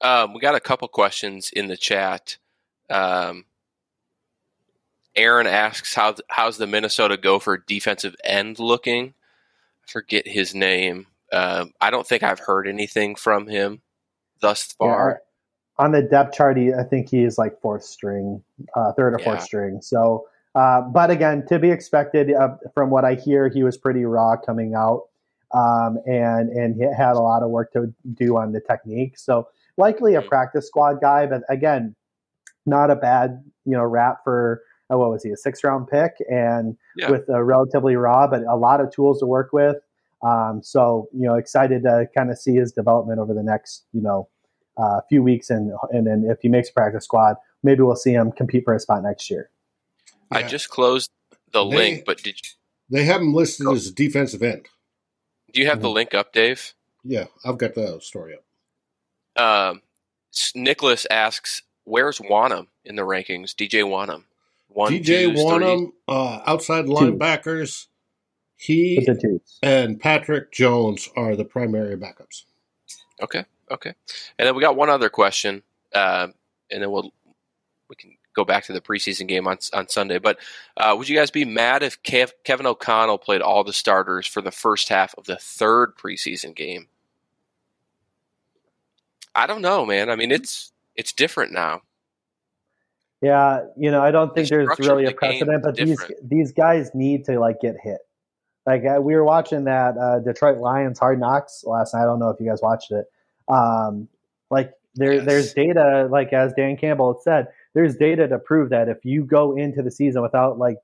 [0.01, 2.37] Um, we got a couple questions in the chat.
[2.89, 3.45] Um,
[5.15, 9.13] Aaron asks how how's the Minnesota Gopher defensive end looking?
[9.87, 11.07] I forget his name.
[11.31, 13.81] Um, I don't think I've heard anything from him
[14.41, 15.21] thus far.
[15.79, 18.43] Yeah, on the depth chart, he, I think he is like fourth string,
[18.75, 19.81] uh, third or fourth string.
[19.81, 24.05] So, uh, but again, to be expected uh, from what I hear, he was pretty
[24.05, 25.03] raw coming out,
[25.53, 29.17] um, and and he had a lot of work to do on the technique.
[29.17, 29.47] So
[29.77, 30.29] likely a mm-hmm.
[30.29, 31.95] practice squad guy, but again,
[32.65, 34.61] not a bad you know rap for
[34.93, 37.09] uh, what was he a six round pick and yeah.
[37.09, 39.77] with a relatively raw, but a lot of tools to work with.
[40.23, 44.01] Um, so you know, excited to kind of see his development over the next you
[44.01, 44.27] know
[44.77, 48.13] uh, few weeks, and and then if he makes a practice squad, maybe we'll see
[48.13, 49.49] him compete for a spot next year.
[50.31, 50.39] Yeah.
[50.39, 51.09] I just closed
[51.51, 52.51] the they, link, but did you,
[52.89, 53.75] they have him listed oh.
[53.75, 54.67] as a defensive end?
[55.51, 55.83] Do you have mm-hmm.
[55.83, 56.73] the link up, Dave?
[57.03, 59.41] Yeah, I've got the story up.
[59.41, 59.81] Um,
[60.55, 64.23] Nicholas asks, "Where's Wonnum in the rankings?" DJ Wonnum.
[64.73, 66.93] One, DJ Wonnum, uh, outside two.
[66.93, 67.87] linebackers.
[68.55, 69.05] He
[69.61, 72.43] and Patrick Jones are the primary backups.
[73.21, 73.93] Okay, okay.
[74.39, 76.27] And then we got one other question, uh,
[76.71, 77.11] and then we'll
[77.89, 80.17] we can go back to the preseason game on on Sunday.
[80.17, 80.39] But
[80.77, 84.41] uh, would you guys be mad if Kev, Kevin O'Connell played all the starters for
[84.41, 86.87] the first half of the third preseason game?
[89.35, 90.09] I don't know, man.
[90.09, 91.81] I mean, it's it's different now.
[93.23, 96.91] Yeah, you know, I don't think the there's really a precedent, but these these guys
[96.93, 97.99] need to like get hit.
[98.65, 102.01] Like uh, we were watching that uh, Detroit Lions Hard Knocks last night.
[102.01, 103.05] I don't know if you guys watched it.
[103.47, 104.09] Um,
[104.51, 105.25] like there, yes.
[105.25, 106.09] there's data.
[106.11, 109.91] Like as Dan Campbell said, there's data to prove that if you go into the
[109.91, 110.79] season without like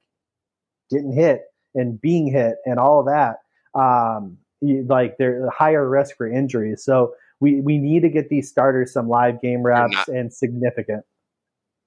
[0.90, 1.42] getting hit
[1.76, 3.40] and being hit and all that,
[3.78, 6.86] um, you, like there's a higher risk for injuries.
[6.86, 11.04] So we we need to get these starters some live game reps and significant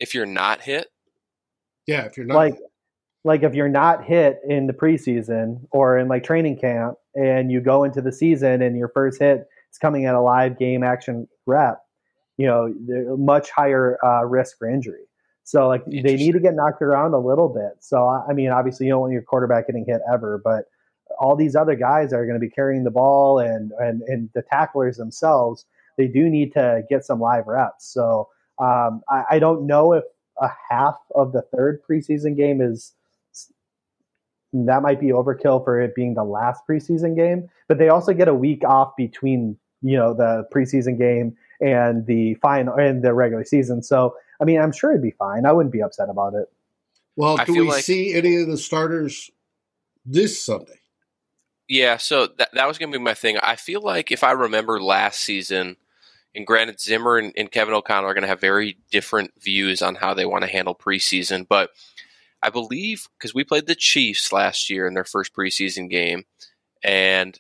[0.02, 0.88] if you're not hit?
[1.86, 2.58] Yeah, if you're not like
[3.24, 7.60] like if you're not hit in the preseason or in like training camp and you
[7.60, 11.28] go into the season and your first hit is coming at a live game action
[11.46, 11.78] rep,
[12.36, 12.74] you know,
[13.16, 15.04] much higher uh, risk for injury.
[15.44, 17.76] So like they need to get knocked around a little bit.
[17.80, 20.64] So I mean, obviously you don't want your quarterback getting hit ever, but
[21.20, 24.42] all these other guys are going to be carrying the ball and and and the
[24.42, 25.64] tacklers themselves,
[25.96, 27.86] they do need to get some live reps.
[27.86, 30.04] So um, I, I don't know if
[30.40, 32.92] a half of the third preseason game is
[34.52, 38.28] that might be overkill for it being the last preseason game, but they also get
[38.28, 43.44] a week off between you know the preseason game and the final and the regular
[43.44, 43.82] season.
[43.82, 45.46] So I mean, I'm sure it'd be fine.
[45.46, 46.50] I wouldn't be upset about it.
[47.16, 49.30] Well, do we like, see any of the starters
[50.04, 50.80] this Sunday?
[51.68, 53.38] Yeah, so that that was going to be my thing.
[53.38, 55.76] I feel like if I remember last season,
[56.34, 59.96] and granted, Zimmer and, and Kevin O'Connell are going to have very different views on
[59.96, 61.46] how they want to handle preseason.
[61.46, 61.70] But
[62.42, 66.24] I believe because we played the Chiefs last year in their first preseason game,
[66.82, 67.38] and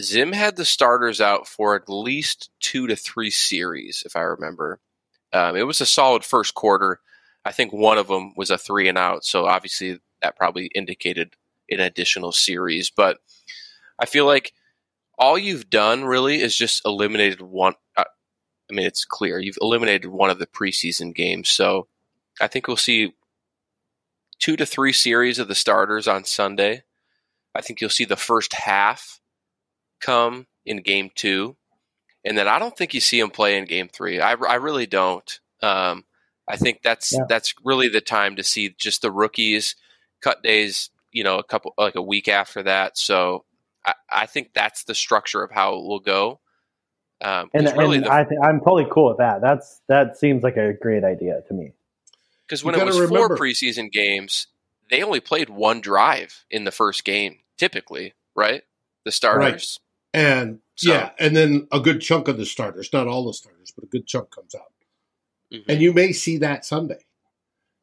[0.00, 4.80] Zim had the starters out for at least two to three series, if I remember.
[5.32, 7.00] Um, it was a solid first quarter.
[7.44, 11.34] I think one of them was a three and out, so obviously that probably indicated
[11.70, 12.90] an additional series.
[12.90, 13.18] But
[13.98, 14.52] I feel like
[15.18, 17.74] all you've done really is just eliminated one.
[17.96, 18.04] Uh,
[18.70, 21.88] I mean, it's clear you've eliminated one of the preseason games, so
[22.40, 23.14] I think we'll see
[24.38, 26.82] two to three series of the starters on Sunday.
[27.54, 29.20] I think you'll see the first half
[30.00, 31.56] come in game two.
[32.24, 34.20] And then I don't think you see him play in game three.
[34.20, 35.40] I, I really don't.
[35.62, 36.04] Um,
[36.48, 37.24] I think that's yeah.
[37.28, 39.76] that's really the time to see just the rookies
[40.20, 40.90] cut days.
[41.12, 42.98] You know, a couple like a week after that.
[42.98, 43.44] So
[43.86, 46.40] I, I think that's the structure of how it will go.
[47.22, 49.40] Um, and, really and the, I th- I'm totally cool with that.
[49.40, 51.72] That's that seems like a great idea to me.
[52.46, 53.36] Because when it was remember.
[53.36, 54.48] four preseason games,
[54.90, 58.62] they only played one drive in the first game, typically, right?
[59.04, 59.80] The starters.
[60.14, 60.22] Right.
[60.22, 63.72] And so, yeah, and then a good chunk of the starters, not all the starters,
[63.74, 64.72] but a good chunk comes out.
[65.52, 65.70] Mm-hmm.
[65.70, 67.04] And you may see that Sunday.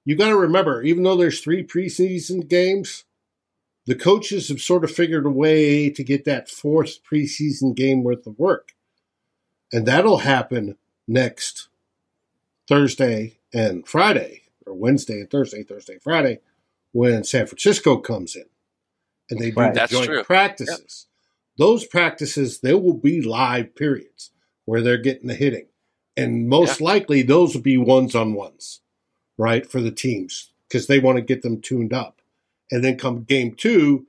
[0.06, 3.06] You got to remember, even though there's three preseason games,
[3.86, 8.26] the coaches have sort of figured a way to get that fourth preseason game worth
[8.26, 8.74] of work.
[9.74, 11.68] And that'll happen next
[12.68, 16.40] Thursday and Friday or Wednesday and Thursday, Thursday, Friday,
[16.92, 18.46] when San Francisco comes in
[19.30, 19.74] and they do right.
[19.74, 20.24] the joint true.
[20.24, 21.08] practices.
[21.08, 21.58] Yep.
[21.58, 24.32] Those practices, there will be live periods
[24.66, 25.68] where they're getting the hitting.
[26.16, 26.86] And most yeah.
[26.86, 28.82] likely those will be ones on ones,
[29.38, 32.22] right, for the teams because they want to get them tuned up.
[32.72, 34.06] And then come game two,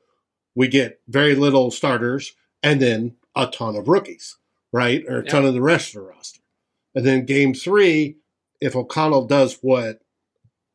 [0.54, 4.36] we get very little starters and then a ton of rookies,
[4.74, 5.30] right, or a yeah.
[5.30, 6.40] ton of the rest of the roster.
[6.94, 8.16] And then game three,
[8.60, 10.00] if O'Connell does what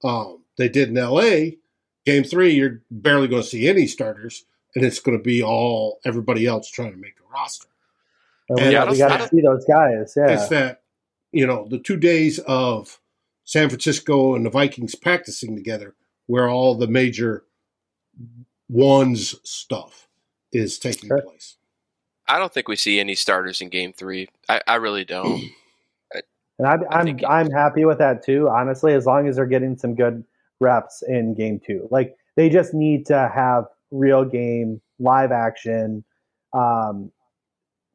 [0.03, 1.57] um, they did in LA.
[2.05, 5.99] Game three, you're barely going to see any starters, and it's going to be all
[6.05, 7.67] everybody else trying to make the roster.
[8.47, 10.13] And we, yeah, we got to see those guys.
[10.15, 10.81] Yeah, it's that
[11.31, 12.99] you know the two days of
[13.43, 17.43] San Francisco and the Vikings practicing together, where all the major
[18.67, 20.07] ones stuff
[20.51, 21.21] is taking sure.
[21.21, 21.57] place.
[22.29, 24.29] I don't think we see any starters in Game Three.
[24.47, 25.43] I, I really don't.
[26.59, 29.95] And I'm I'm I'm happy with that too, honestly, as long as they're getting some
[29.95, 30.25] good
[30.59, 31.87] reps in game two.
[31.89, 36.03] Like they just need to have real game, live action,
[36.53, 37.11] um,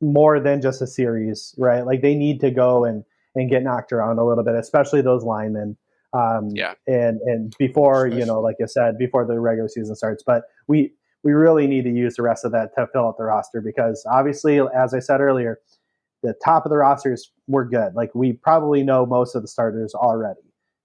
[0.00, 1.84] more than just a series, right?
[1.84, 5.24] Like they need to go and and get knocked around a little bit, especially those
[5.24, 5.76] linemen.
[6.14, 6.72] Um, yeah.
[6.86, 8.20] And and before especially.
[8.20, 10.94] you know, like you said, before the regular season starts, but we
[11.24, 14.06] we really need to use the rest of that to fill out the roster because
[14.10, 15.58] obviously, as I said earlier,
[16.22, 17.94] the top of the rosters were good.
[17.94, 20.40] Like we probably know most of the starters already.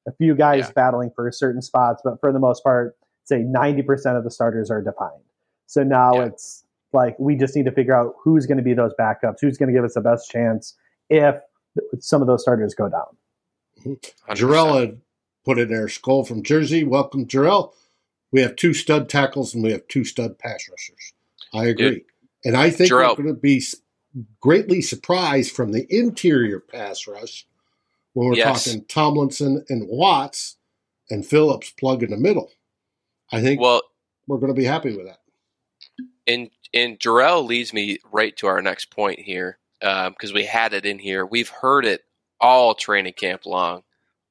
[0.07, 0.71] A few guys yeah.
[0.71, 4.81] battling for certain spots, but for the most part, say 90% of the starters are
[4.81, 5.21] defined.
[5.67, 6.25] So now yeah.
[6.25, 9.57] it's like we just need to figure out who's going to be those backups, who's
[9.57, 10.75] going to give us the best chance
[11.09, 11.35] if
[11.99, 13.17] some of those starters go down.
[13.85, 14.31] Mm-hmm.
[14.33, 15.01] Jarrell had
[15.45, 16.83] put in there, Skol from Jersey.
[16.83, 17.73] Welcome, Jarrell.
[18.31, 21.13] We have two stud tackles and we have two stud pass rushers.
[21.53, 21.89] I agree.
[21.89, 22.03] Dude,
[22.45, 23.61] and I think Jarrell, we're going to be
[24.39, 27.45] greatly surprised from the interior pass rush
[28.13, 28.65] when we're yes.
[28.65, 30.57] talking Tomlinson and Watts
[31.09, 32.51] and Phillips plug in the middle.
[33.31, 33.81] I think well,
[34.27, 35.19] we're going to be happy with that.
[36.27, 40.73] And and Jarrell leads me right to our next point here because um, we had
[40.73, 41.25] it in here.
[41.25, 42.03] We've heard it
[42.39, 43.83] all training camp long,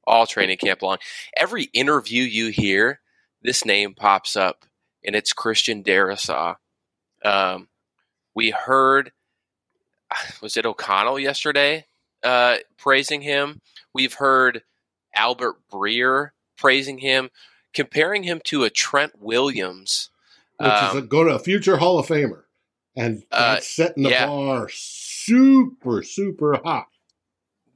[0.06, 0.98] all training camp long.
[1.36, 3.00] Every interview you hear,
[3.42, 4.64] this name pops up,
[5.04, 6.56] and it's Christian Darrisaw.
[7.24, 7.68] Um,
[8.34, 9.12] we heard
[10.42, 11.86] was it O'Connell yesterday
[12.22, 13.60] uh, praising him.
[13.94, 14.62] We've heard
[15.14, 17.30] Albert Breer praising him,
[17.72, 20.10] comparing him to a Trent Williams,
[20.58, 22.42] which um, is a, um, go to a future Hall of Famer,
[22.96, 24.26] and uh, setting the yeah.
[24.26, 26.88] bar super super hot.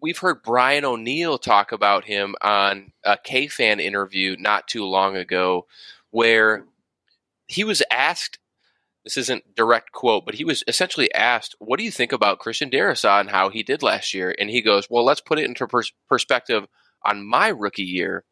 [0.02, 5.16] We've heard Brian O'Neill talk about him on a K fan interview not too long
[5.16, 5.66] ago,
[6.10, 6.66] where
[7.46, 8.40] he was asked
[9.04, 12.68] this isn't direct quote, but he was essentially asked, "What do you think about Christian
[12.68, 15.66] Darrisaw and how he did last year?" And he goes, "Well, let's put it into
[15.68, 16.66] pers- perspective
[17.04, 18.24] on my rookie year."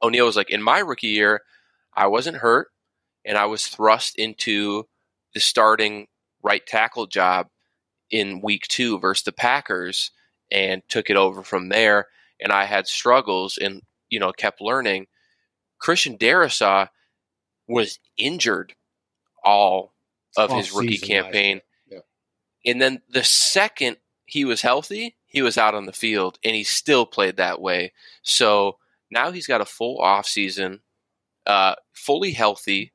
[0.00, 1.42] O'Neill was like, "In my rookie year,
[1.94, 2.68] I wasn't hurt,
[3.24, 4.88] and I was thrust into
[5.34, 6.06] the starting
[6.40, 7.48] right tackle job
[8.10, 10.12] in week two versus the Packers,
[10.52, 12.08] and took it over from there.
[12.40, 15.06] And I had struggles, and you know, kept learning."
[15.78, 16.88] Christian Darrisaw
[17.66, 18.74] was injured
[19.44, 19.92] all
[20.36, 21.60] of all his rookie campaign.
[21.90, 21.98] Yeah.
[22.64, 23.96] And then the second
[24.26, 27.92] he was healthy, he was out on the field and he still played that way.
[28.22, 28.78] So
[29.10, 30.80] now he's got a full off season,
[31.46, 32.92] uh, fully healthy,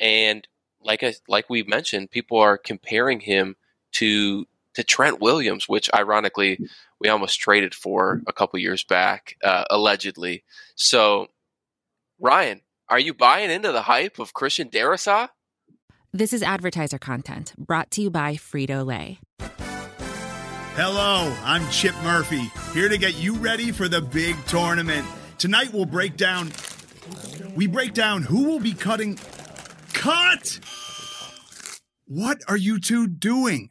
[0.00, 0.46] and
[0.80, 3.56] like I, like we mentioned, people are comparing him
[3.92, 4.46] to
[4.76, 6.60] to Trent Williams, which ironically
[7.00, 10.44] we almost traded for a couple years back, uh, allegedly.
[10.74, 11.28] So,
[12.20, 15.30] Ryan, are you buying into the hype of Christian Darrisaw?
[16.12, 19.18] This is advertiser content brought to you by Frito Lay.
[20.76, 25.06] Hello, I'm Chip Murphy, here to get you ready for the big tournament.
[25.38, 26.52] Tonight we'll break down.
[27.54, 29.18] We break down who will be cutting.
[29.94, 30.60] Cut!
[32.06, 33.70] What are you two doing?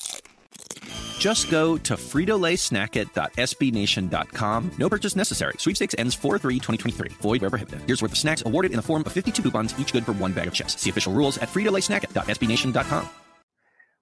[1.21, 4.71] Just go to fritolaysnackit.sbnation.com.
[4.79, 5.53] No purchase necessary.
[5.59, 7.11] Sweepstakes ends 4-3-2023.
[7.21, 7.83] Void where prohibited.
[7.85, 10.33] Here's worth of snacks awarded in the form of 52 coupons, each good for one
[10.33, 10.81] bag of chips.
[10.81, 13.07] See official rules at fritolaysnackit.sbnation.com.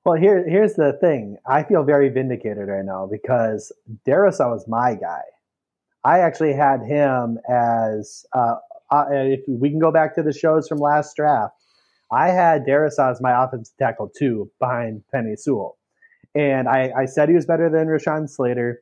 [0.06, 1.36] Well, here, here's the thing.
[1.46, 3.74] I feel very vindicated right now because
[4.08, 5.24] Darrisaw was my guy.
[6.06, 8.56] I actually had him as, uh,
[8.92, 11.54] uh, if we can go back to the shows from last draft,
[12.14, 15.76] I had Darrisaw as my offensive tackle too, behind Penei Sewell.
[16.36, 18.82] And I, I said he was better than Rashawn Slater.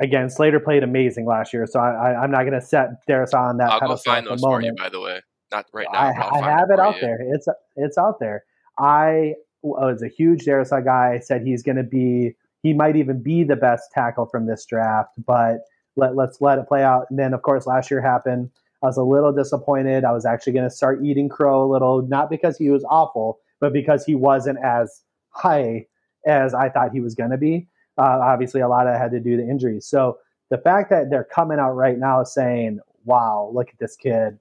[0.00, 3.56] Again, Slater played amazing last year, so I, am not going to set Darrisaw on
[3.56, 4.12] that I'll pedestal.
[4.12, 5.20] go find those for you, by the way.
[5.50, 5.98] Not right now.
[5.98, 7.00] I, I have it out you.
[7.00, 7.18] there.
[7.20, 8.44] It's it's out there.
[8.78, 11.14] I was a huge Darrisaw guy.
[11.14, 12.34] I said he's going to be.
[12.62, 15.60] He might even be the best tackle from this draft, but
[15.96, 17.06] let, let's let it play out.
[17.10, 18.50] And then, of course, last year happened.
[18.82, 20.04] I was a little disappointed.
[20.04, 23.38] I was actually going to start eating crow a little, not because he was awful,
[23.60, 25.86] but because he wasn't as high
[26.26, 27.66] as I thought he was going to be.
[27.96, 29.86] Uh, obviously, a lot of it had to do the injuries.
[29.86, 30.18] So
[30.50, 34.38] the fact that they're coming out right now saying, "Wow, look at this kid,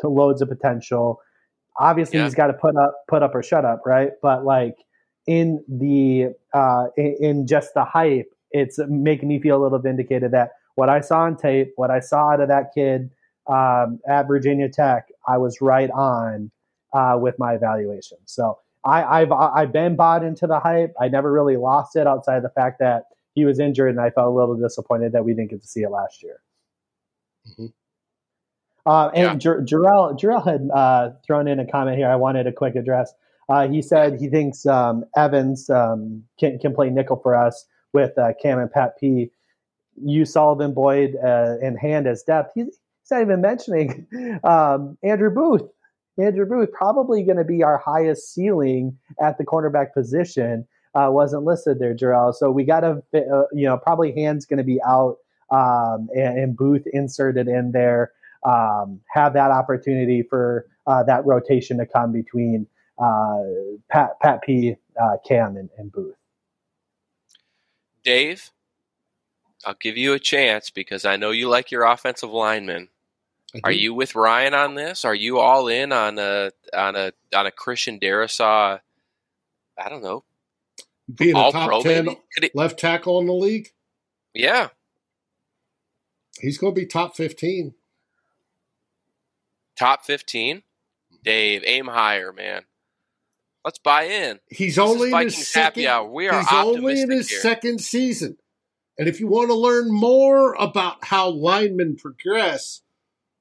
[0.00, 1.20] to loads of potential."
[1.78, 2.24] Obviously, yeah.
[2.24, 4.10] he's got to put up, put up or shut up, right?
[4.20, 4.76] But like
[5.26, 10.32] in the uh, in, in just the hype, it's making me feel a little vindicated
[10.32, 13.10] that what I saw on tape, what I saw out of that kid
[13.46, 16.50] um, at Virginia Tech, I was right on
[16.92, 18.18] uh, with my evaluation.
[18.26, 20.94] So I, have I've been bought into the hype.
[21.00, 23.04] I never really lost it outside of the fact that
[23.34, 25.80] he was injured, and I felt a little disappointed that we didn't get to see
[25.80, 26.40] it last year.
[27.48, 27.66] Mm-hmm.
[28.86, 29.52] Uh, and yeah.
[29.56, 32.08] Jarrell, Jarrell had uh, thrown in a comment here.
[32.08, 33.12] I wanted a quick address.
[33.48, 38.16] Uh, he said he thinks um, Evans um, can, can play nickel for us with
[38.18, 39.30] uh, Cam and Pat P.
[40.00, 42.52] You Sullivan, Boyd, uh, and Hand as depth.
[42.54, 44.06] He's, he's not even mentioning
[44.44, 45.68] um, Andrew Booth.
[46.18, 50.66] Andrew Booth probably going to be our highest ceiling at the cornerback position.
[50.94, 52.34] Uh, wasn't listed there, Jarrell.
[52.34, 55.18] So we got to, uh, you know, probably Hand's going to be out
[55.50, 58.12] um, and, and, Booth inserted in there.
[58.44, 62.66] Um, have that opportunity for uh, that rotation to come between
[62.98, 63.42] uh,
[63.90, 66.16] Pat, Pat P, uh, Cam, and, and Booth.
[68.02, 68.50] Dave,
[69.64, 72.88] I'll give you a chance because I know you like your offensive linemen.
[73.54, 73.78] Are mm-hmm.
[73.78, 75.04] you with Ryan on this?
[75.06, 78.80] Are you all in on a on a on a Christian Darrisaw?
[79.78, 80.24] I don't know.
[81.12, 83.72] Being a top pro, ten it, left tackle in the league.
[84.34, 84.68] Yeah,
[86.38, 87.74] he's going to be top fifteen.
[89.78, 90.62] Top fifteen,
[91.24, 91.62] Dave.
[91.64, 92.64] Aim higher, man.
[93.64, 94.40] Let's buy in.
[94.48, 96.10] He's this only in his second.
[96.12, 97.40] We are he's only in his here.
[97.40, 98.36] second season,
[98.98, 102.82] and if you want to learn more about how linemen progress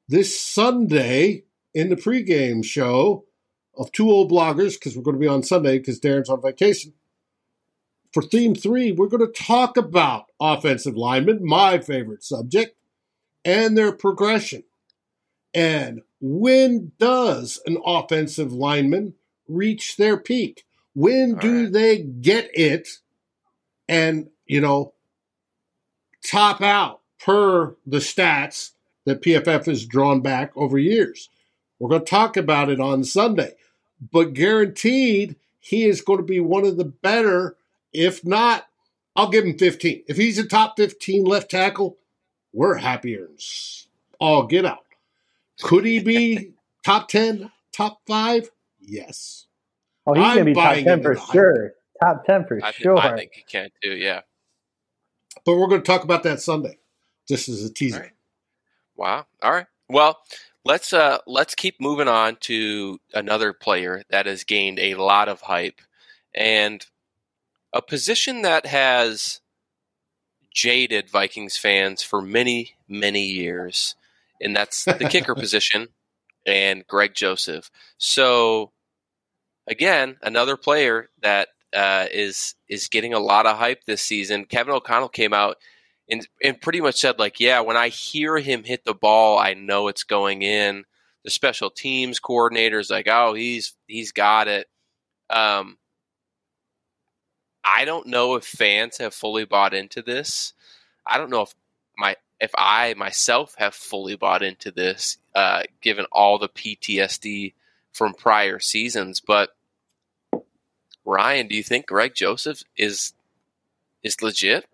[0.08, 1.44] this Sunday
[1.74, 3.26] in the pregame show
[3.76, 6.94] of two old bloggers, because we're going to be on Sunday because Darren's on vacation.
[8.14, 12.76] For theme three, we're going to talk about offensive linemen, my favorite subject,
[13.46, 14.64] and their progression.
[15.54, 19.14] And when does an offensive lineman
[19.48, 20.66] reach their peak?
[20.96, 21.74] When All do right.
[21.74, 22.88] they get it
[23.88, 24.94] and, you know,
[26.26, 28.72] top out per the stats
[29.08, 31.30] that PFF has drawn back over years.
[31.80, 33.54] We're going to talk about it on Sunday,
[34.12, 37.56] but guaranteed he is going to be one of the better.
[37.94, 38.68] If not,
[39.16, 40.04] I'll give him 15.
[40.10, 41.98] If he's a top 15 left tackle,
[42.52, 43.28] we're happier.
[43.28, 43.40] And
[44.20, 44.84] all get out.
[45.62, 46.52] Could he be
[46.86, 48.52] top 10, top five?
[48.82, 49.46] Yes.
[50.06, 51.72] Oh, he's going to be top 10 for sure.
[52.04, 52.98] Top 10 for I sure.
[52.98, 54.22] I think he can too, yeah.
[55.46, 56.78] But we're going to talk about that Sunday,
[57.26, 58.12] just as a teaser.
[58.98, 59.26] Wow.
[59.42, 59.68] All right.
[59.90, 60.18] Well,
[60.66, 65.42] let's uh let's keep moving on to another player that has gained a lot of
[65.42, 65.80] hype
[66.36, 66.86] and
[67.74, 69.42] a position that has
[70.54, 73.96] jaded Vikings fans for many, many years,
[74.42, 75.90] and that's the kicker position
[76.46, 77.70] and Greg Joseph.
[77.98, 78.72] So,
[79.68, 84.46] again, another player that uh, is is getting a lot of hype this season.
[84.46, 85.58] Kevin O'Connell came out
[86.10, 89.54] and and pretty much said like, yeah, when I hear him hit the ball, I
[89.54, 90.86] know it's going in.
[91.24, 94.68] The special teams coordinators like, oh, he's he's got it.
[95.30, 95.78] Um,
[97.64, 100.54] I don't know if fans have fully bought into this.
[101.06, 101.54] I don't know if
[101.98, 107.54] my if I myself have fully bought into this, uh, given all the PTSD
[107.92, 109.20] from prior seasons.
[109.20, 109.50] But
[111.04, 113.14] Ryan, do you think Greg Joseph is
[114.04, 114.66] is legit?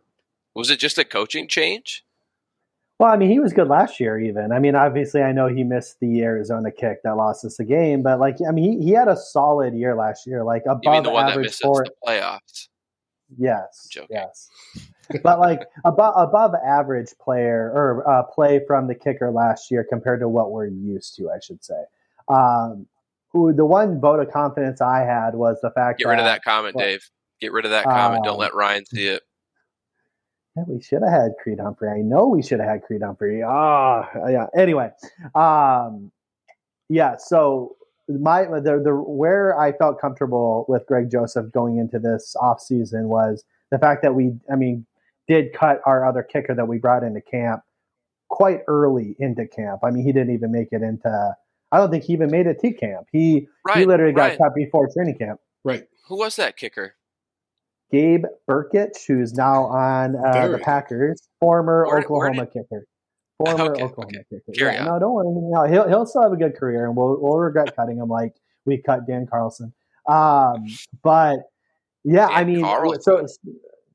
[0.56, 2.04] Was it just a coaching change?
[3.00, 4.20] Well, I mean, he was good last year.
[4.20, 7.66] Even I mean, obviously, I know he missed the Arizona kick that lost us the
[7.66, 10.82] game, but like, I mean, he, he had a solid year last year, like above
[10.84, 12.70] you mean the one average for the playoffs?
[13.36, 14.50] Yes, yes,
[15.24, 20.20] but like above above average player or uh, play from the kicker last year compared
[20.20, 21.84] to what we're used to, I should say.
[22.28, 22.86] Um,
[23.32, 26.26] who the one vote of confidence I had was the fact Get that rid of
[26.26, 27.10] that comment, well, Dave.
[27.42, 28.24] Get rid of that comment.
[28.24, 29.24] Don't um, let Ryan see it.
[30.56, 31.90] Yeah, we should have had Creed Humphrey.
[31.90, 33.42] I know we should have had Creed Humphrey.
[33.44, 34.48] Ah, yeah.
[34.56, 34.92] Anyway,
[35.34, 36.12] um,
[36.90, 37.16] yeah.
[37.18, 37.76] So
[38.08, 43.08] my the the where I felt comfortable with Greg Joseph going into this off season
[43.10, 44.86] was the fact that we, I mean,
[45.28, 47.64] did cut our other kicker that we brought into camp
[48.30, 49.82] quite early into camp.
[49.84, 51.36] I mean, he didn't even make it into.
[51.72, 53.08] I don't think he even made it to camp.
[53.12, 54.38] He he Right, literally right.
[54.38, 55.40] got cut before training camp.
[55.64, 55.88] Right.
[56.08, 56.96] Who was that kicker?
[57.94, 60.58] Gabe Brkic, who's now on uh, the.
[60.58, 62.86] Packers, former Where- where Oklahoma did- kicker.
[63.38, 64.24] Former Okay, Oklahoma okay.
[64.30, 64.52] kicker.
[64.58, 64.88] Carry Yeah, on.
[64.88, 65.28] no, don't worry.
[65.30, 68.36] No, he'll he'll still have a good career, and we'll we'll regret cutting him like
[68.66, 69.72] we cut Dan Carlson.
[70.10, 70.66] Um,
[71.04, 71.40] but
[72.04, 73.02] yeah, I mean, Carlson.
[73.02, 73.28] so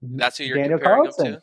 [0.03, 1.39] That's who you're Daniel Carlson.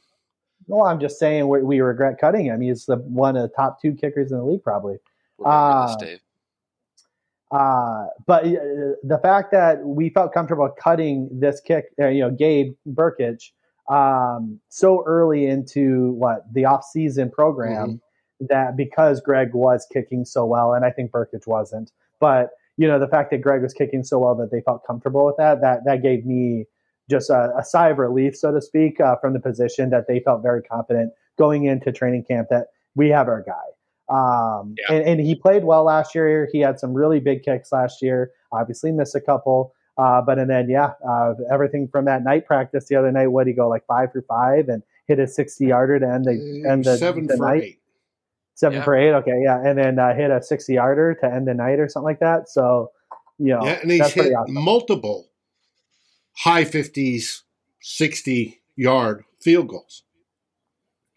[0.67, 2.61] Well, I'm just saying we, we regret cutting him.
[2.61, 4.97] He's the one of the top two kickers in the league, probably.
[5.43, 6.19] Uh, Dave.
[7.51, 12.31] Uh, but uh, the fact that we felt comfortable cutting this kick, uh, you know,
[12.31, 13.51] Gabe Brkic,
[13.89, 18.01] um, so early into what the off-season program
[18.39, 22.99] that because Greg was kicking so well, and I think Brkic wasn't, but you know,
[22.99, 25.85] the fact that Greg was kicking so well that they felt comfortable with that, that
[25.85, 26.65] that gave me
[27.09, 30.19] just a, a sigh of relief, so to speak, uh, from the position that they
[30.19, 33.74] felt very confident going into training camp that we have our guy.
[34.09, 34.95] Um, Yeah.
[34.97, 36.47] and, and he played well last year.
[36.51, 38.31] He had some really big kicks last year.
[38.51, 39.73] Obviously, missed a couple.
[39.97, 43.27] Uh, but and then yeah, uh, everything from that night practice the other night.
[43.27, 46.25] What would he go like five for five and hit a sixty yarder to end
[46.25, 47.63] the end the, Seven the for night.
[47.63, 47.79] eight.
[48.55, 48.83] Seven Yeah.
[48.83, 49.13] for eight.
[49.13, 52.05] Okay, yeah, and then uh, hit a sixty yarder to end the night or something
[52.05, 52.49] like that.
[52.49, 52.91] So
[53.39, 54.53] you know, Yeah, and he's that's hit awesome.
[54.53, 55.29] multiple
[56.39, 57.41] high 50s,
[57.81, 60.03] 60 yard field goals.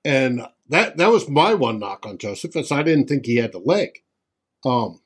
[0.05, 3.53] And that that was my one knock on Joseph, is I didn't think he had
[3.53, 4.03] the leg.
[4.65, 5.01] Um,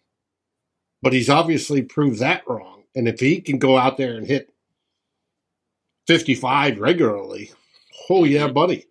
[1.03, 2.85] but he's obviously proved that wrong.
[2.95, 4.51] And if he can go out there and hit
[6.07, 7.51] 55 regularly,
[8.11, 8.87] oh yeah, buddy.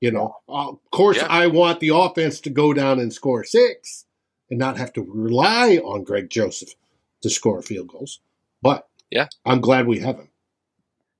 [0.00, 1.26] You know, uh, of course, Yeah.
[1.28, 4.06] I want the offense to go down and score six
[4.48, 6.74] and not have to rely on Greg Joseph
[7.22, 8.20] to score field goals.
[8.62, 9.26] But Yeah.
[9.44, 10.28] I'm glad we have him.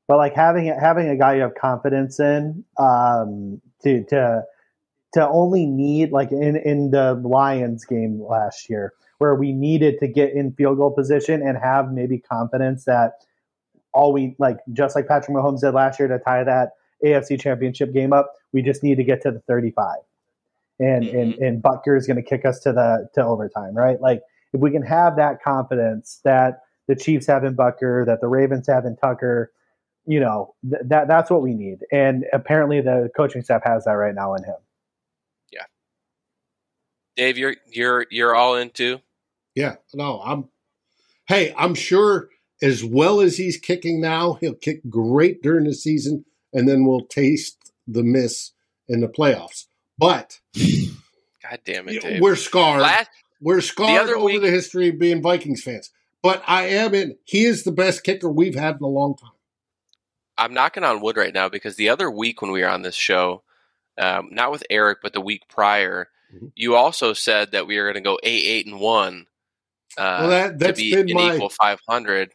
[0.08, 4.42] but like having having a guy you have confidence in um, to to
[5.14, 10.08] to only need like in in the Lions game last year where we needed to
[10.08, 13.12] get in field goal position and have maybe confidence that
[13.92, 16.70] all we like just like Patrick Mahomes did last year to tie that
[17.04, 19.96] AFC Championship game up, we just need to get to the 35.
[20.78, 21.42] And and mm-hmm.
[21.42, 24.00] and Butker is going to kick us to the to overtime, right?
[24.00, 28.28] Like if we can have that confidence that the Chiefs have in Butker, that the
[28.28, 29.52] Ravens have in Tucker,
[30.06, 31.80] you know, th- that that's what we need.
[31.92, 34.56] And apparently the coaching staff has that right now in him.
[37.16, 39.00] Dave, you're you're you're all into.
[39.54, 40.48] Yeah, no, I'm.
[41.26, 42.28] Hey, I'm sure
[42.62, 47.06] as well as he's kicking now, he'll kick great during the season, and then we'll
[47.06, 48.52] taste the miss
[48.88, 49.66] in the playoffs.
[49.98, 52.20] But God damn it, Dave.
[52.20, 52.82] we're scarred.
[52.82, 55.90] Last, we're scarred other over week- the history of being Vikings fans.
[56.22, 57.16] But I am in.
[57.24, 59.30] He is the best kicker we've had in a long time.
[60.36, 62.94] I'm knocking on wood right now because the other week when we were on this
[62.94, 63.42] show,
[63.98, 66.52] um, not with Eric, but the week prior, Mhm.
[66.56, 69.26] you also said that we are going to go eight, eight, and one.
[69.98, 72.32] Uh, Well, that- to that's be been an my- equal 500.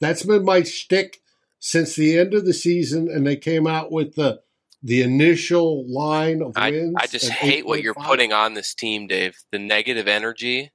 [0.00, 1.20] That's been my shtick
[1.58, 4.42] since the end of the season, and they came out with the
[4.82, 6.94] the initial line of I, wins.
[6.98, 9.36] I just hate what you're putting on this team, Dave.
[9.52, 10.70] The negative energy,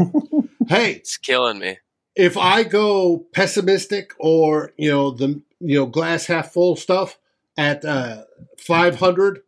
[0.69, 1.79] Hey, it's killing me.
[2.15, 7.19] if I go pessimistic or you know the you know glass half full stuff
[7.57, 8.25] at uh,
[8.59, 9.41] 500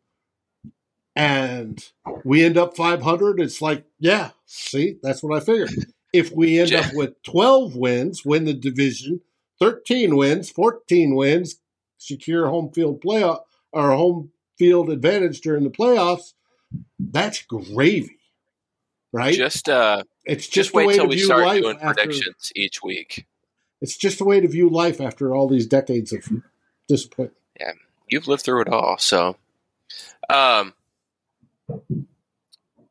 [1.16, 1.88] and
[2.24, 5.70] we end up 500 it's like yeah see that's what I figured
[6.12, 9.20] if we end up with 12 wins win the division
[9.58, 11.56] 13 wins 14 wins
[11.98, 13.40] secure home field playoff
[13.72, 16.34] or home field advantage during the playoffs
[16.98, 18.18] that's gravy
[19.12, 21.78] right Just uh, it's just, just wait way till to we view start life doing
[21.80, 23.26] after- predictions each week.
[23.80, 26.24] it's just a way to view life after all these decades of
[26.88, 27.36] disappointment.
[27.58, 27.72] Yeah.
[28.08, 29.36] You've lived through it all, so.
[30.28, 30.74] Um,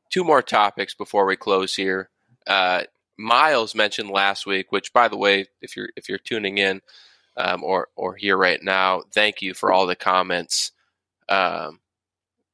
[0.09, 2.09] two more topics before we close here.
[2.47, 2.84] Uh,
[3.17, 6.82] Miles mentioned last week, which, by the way, if you're if you're tuning in
[7.38, 10.71] um, or or here right now, thank you for all the comments,
[11.30, 11.80] um,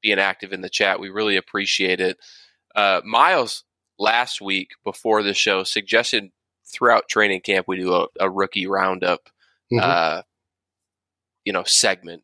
[0.02, 1.00] being active in the chat.
[1.00, 2.18] We really appreciate it.
[2.76, 3.64] Uh, Miles
[4.00, 6.32] last week before the show suggested
[6.66, 9.30] throughout training camp we do a, a rookie roundup,
[9.74, 9.82] Mhm.
[9.82, 10.22] uh,
[11.44, 12.24] you know, segment,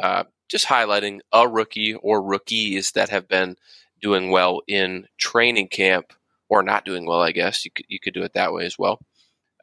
[0.00, 3.56] uh, just highlighting a rookie or rookies that have been
[4.00, 6.12] doing well in training camp
[6.48, 7.20] or not doing well.
[7.20, 9.00] I guess you could you could do it that way as well.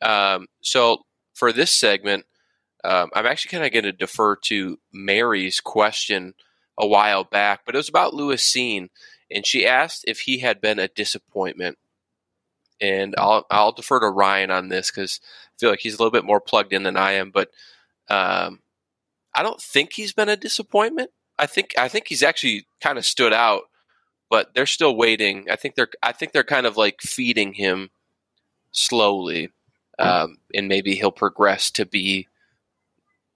[0.02, 1.00] Um, so
[1.34, 2.26] for this segment,
[2.84, 6.34] um, I'm actually kind of going to defer to Mary's question
[6.78, 8.90] a while back, but it was about Lewis Cine,
[9.32, 11.78] and she asked if he had been a disappointment.
[12.82, 16.12] And I'll I'll defer to Ryan on this because I feel like he's a little
[16.12, 17.32] bit more plugged in than I am.
[17.32, 17.50] But
[18.10, 18.60] um,
[19.36, 21.12] I don't think he's been a disappointment.
[21.38, 23.64] I think I think he's actually kind of stood out,
[24.30, 25.48] but they're still waiting.
[25.50, 27.90] I think they're I think they're kind of like feeding him
[28.72, 29.50] slowly,
[30.00, 32.28] um, and maybe he'll progress to be,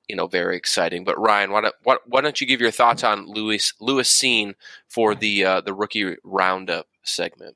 [0.07, 1.03] you know, very exciting.
[1.03, 4.53] But Ryan, why don't why, why don't you give your thoughts on Lewis Lewis Cine
[4.87, 7.55] for the uh, the rookie roundup segment?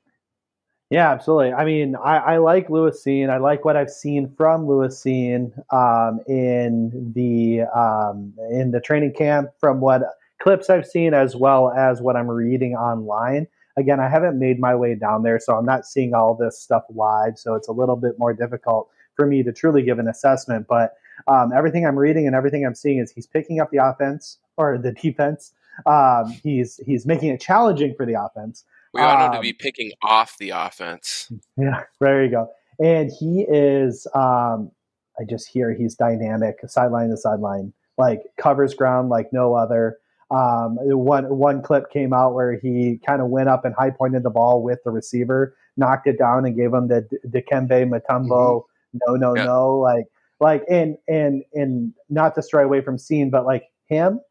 [0.92, 1.54] Yeah, absolutely.
[1.54, 3.30] I mean, I, I like Lewis Cine.
[3.30, 9.14] I like what I've seen from Lewis Cine um, in the um, in the training
[9.14, 10.02] camp, from what
[10.42, 13.48] clips I've seen, as well as what I'm reading online.
[13.78, 16.84] Again, I haven't made my way down there, so I'm not seeing all this stuff
[16.94, 17.40] live.
[17.40, 20.68] So it's a little bit more difficult for me to truly give an assessment.
[20.68, 24.40] But um, everything I'm reading and everything I'm seeing is he's picking up the offense
[24.58, 25.54] or the defense.
[25.86, 28.66] Um, he's he's making it challenging for the offense.
[28.94, 31.32] We want him to Um, be picking off the offense.
[31.58, 32.50] Yeah, there you go.
[32.84, 34.72] And he is, um,
[35.20, 39.98] I just hear he's dynamic, sideline to sideline, like covers ground like no other.
[40.32, 44.24] Um, one one clip came out where he kind of went up and high pointed
[44.24, 48.64] the ball with the receiver, knocked it down, and gave him the Dikembe Mutombo
[48.94, 49.44] no no Yeah.
[49.46, 50.06] no like
[50.40, 54.22] like and and and not to stray away from Cine, but like him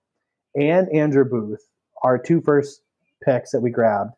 [0.54, 1.64] and Andrew Booth,
[2.02, 2.80] our two first
[3.22, 4.12] picks that we grabbed,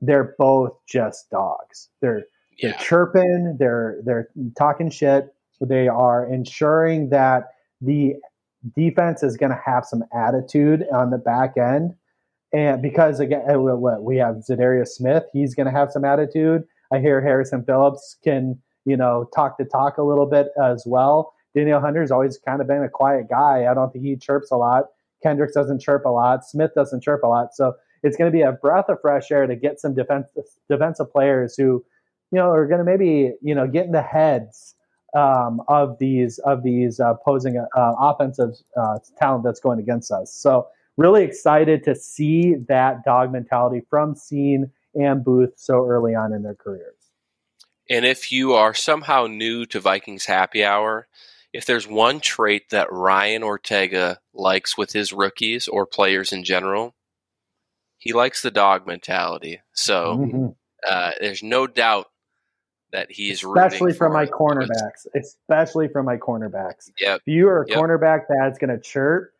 [0.00, 1.88] they're both just dogs.
[2.00, 2.24] They're
[2.60, 5.34] they're chirping, they're they're talking shit.
[5.60, 8.14] They are ensuring that the
[8.76, 11.94] defense is going to have some attitude on the back end,
[12.52, 16.64] and because again, uh, what we have Za'Darius Smith, he's going to have some attitude.
[16.92, 21.32] I hear Harrison Phillips can you know talk the talk a little bit as well.
[21.54, 23.66] Danielle Hunter's always kind of been a quiet guy.
[23.70, 24.86] I don't think he chirps a lot.
[25.22, 26.44] Kendricks doesn't chirp a lot.
[26.44, 27.54] Smith doesn't chirp a lot.
[27.54, 30.28] So it's going to be a breath of fresh air to get some defense,
[30.68, 31.84] defensive players who,
[32.32, 34.74] you know, are going to maybe you know get in the heads
[35.14, 40.32] um, of these of these uh, posing uh, offensive uh, talent that's going against us.
[40.32, 46.32] So really excited to see that dog mentality from Cine and Booth so early on
[46.32, 46.94] in their careers.
[47.88, 51.08] And if you are somehow new to Vikings Happy Hour,
[51.52, 56.94] if there's one trait that Ryan Ortega likes with his rookies or players in general,
[58.00, 59.60] he likes the dog mentality.
[59.74, 60.56] So Mhm.
[60.88, 62.06] uh, there's no doubt
[62.92, 65.06] that he is Especially from my cornerbacks.
[65.14, 66.90] Especially from my cornerbacks.
[66.98, 67.20] Yep.
[67.20, 67.78] If you are a Yep.
[67.78, 69.30] cornerback that's going to chirp,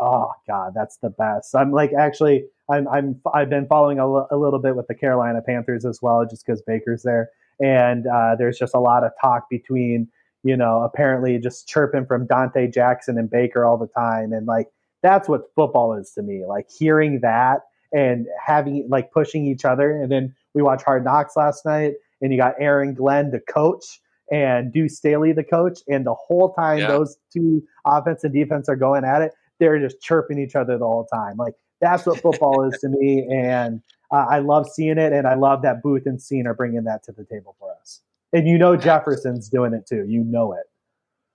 [0.00, 1.54] oh god, that's the best.
[1.54, 4.94] I'm like actually, I'm I'm I've been following a, l- a little bit with the
[4.94, 7.30] Carolina Panthers as well, just because Baker's there,
[7.60, 10.08] and uh, there's just a lot of talk between
[10.44, 14.68] you know apparently just chirping from Donte Jackson and Baker all the time, and like
[15.02, 16.44] that's what football is to me.
[16.46, 17.60] Like hearing that
[17.92, 22.32] and having like pushing each other, and then we watched Hard Knocks last night, and
[22.32, 26.78] you got Aaron Glenn the coach and Deuce Staley the coach, and the whole time
[26.78, 26.88] Yeah.
[26.88, 30.84] those two offense and defense are going at it, they're just chirping each other the
[30.86, 31.36] whole time.
[31.36, 33.80] Like that's what football is to me, and
[34.10, 37.02] uh, I love seeing it, and I love that Booth and Cine are bringing that
[37.04, 38.00] to the table for us.
[38.32, 40.04] And you know Jefferson's doing it too.
[40.06, 40.64] You know it.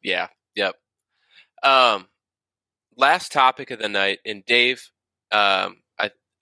[0.04, 0.28] Yeah.
[0.56, 0.76] Yep.
[1.64, 2.08] Um,
[2.97, 4.89] last topic of the night, and Dave,
[5.32, 5.78] um,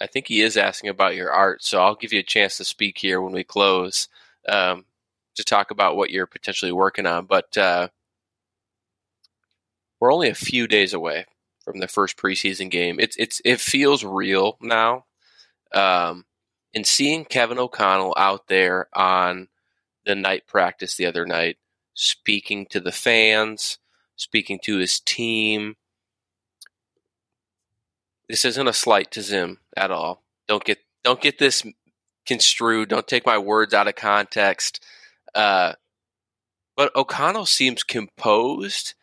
[0.02, 2.66] I think he is asking about your art, so I'll give you a chance to
[2.66, 4.08] speak here when we close
[4.49, 4.86] um,
[5.36, 7.26] to talk about what you're potentially working on.
[7.26, 7.89] But uh,
[9.99, 11.26] we're only a few days away
[11.64, 12.99] from the first preseason game.
[12.99, 15.06] It's it's it feels real now.
[15.74, 16.26] Um,
[16.74, 19.47] and seeing Kevin O'Connell out there on
[20.06, 21.58] the night practice the other night,
[21.93, 23.78] speaking to the fans,
[24.16, 25.76] speaking to his team.
[28.32, 30.24] This isn't a slight to Zim at all.
[30.48, 31.66] Don't get don't get this
[32.26, 32.88] construed.
[32.88, 34.82] Don't take my words out of context.
[35.36, 35.74] Uh,
[36.78, 38.94] but O'Connell seems composed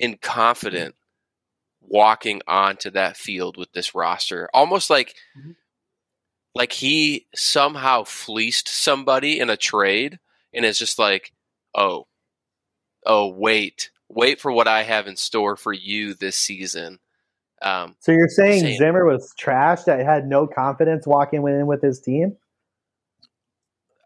[0.00, 0.94] and confident
[1.80, 5.50] walking onto that field with this roster, almost like mm-hmm.
[6.54, 10.20] like he somehow fleeced somebody in a trade
[10.54, 11.32] and is just like,
[11.74, 12.06] oh,
[13.04, 17.00] oh, wait, wait for what I have in store for you this season.
[17.62, 21.80] Um, so you're saying, saying Zimmer was trash that had no confidence walking in with
[21.80, 22.36] his team?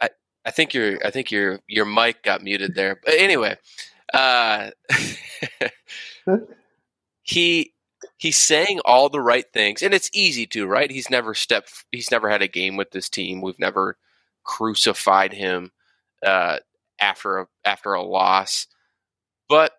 [0.00, 0.10] I,
[0.44, 3.00] I think your I think your your mic got muted there.
[3.04, 3.56] But anyway,
[4.14, 4.70] uh,
[7.22, 7.72] he
[8.18, 10.90] he's saying all the right things, and it's easy to right.
[10.90, 11.84] He's never stepped.
[11.90, 13.40] He's never had a game with this team.
[13.40, 13.96] We've never
[14.44, 15.72] crucified him
[16.24, 16.58] uh,
[17.00, 18.68] after a, after a loss,
[19.48, 19.72] but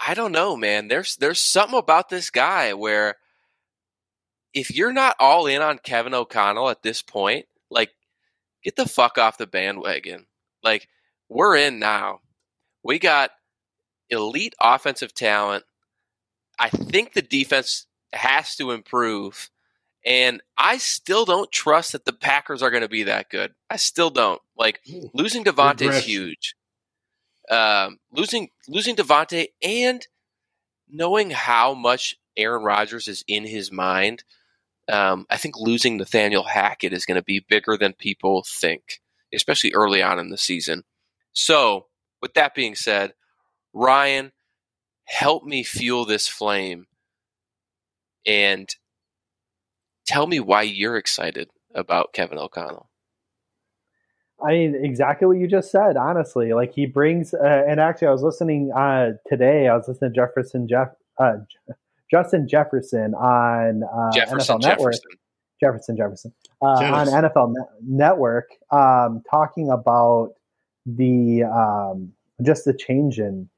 [0.00, 0.88] I don't know, man.
[0.88, 3.16] There's there's something about this guy where
[4.54, 7.90] if you're not all in on Kevin O'Connell at this point, like
[8.62, 10.26] get the fuck off the bandwagon.
[10.62, 10.88] Like
[11.28, 12.20] we're in now.
[12.82, 13.30] We got
[14.10, 15.64] elite offensive talent.
[16.58, 19.50] I think the defense has to improve.
[20.04, 23.52] And I still don't trust that the Packers are going to be that good.
[23.68, 24.40] I still don't.
[24.56, 24.80] Like
[25.12, 26.54] losing Davante is huge.
[27.50, 30.06] Um, losing losing Davante and
[30.88, 34.24] knowing how much Aaron Rodgers is in his mind,
[34.88, 39.00] um, I think losing Nathaniel Hackett is going to be bigger than people think,
[39.34, 40.84] especially early on in the season.
[41.32, 41.86] So,
[42.22, 43.12] with that being said,
[43.72, 44.32] Ryan,
[45.04, 46.86] help me fuel this flame
[48.26, 48.68] and
[50.06, 52.87] tell me why you're excited about Kevin O'Connell.
[54.44, 55.96] I mean, exactly what you just said.
[55.96, 59.68] Honestly, like he brings, uh, and actually, I was listening uh, today.
[59.68, 61.38] I was listening to Jefferson Jeff, uh,
[62.10, 64.94] Justin Jefferson on uh, Jefferson, NFL Network.
[65.60, 66.32] Jefferson Jefferson
[66.62, 70.34] uh, on NFL Network, um, talking about
[70.86, 72.12] the um,
[72.44, 73.48] just the change in,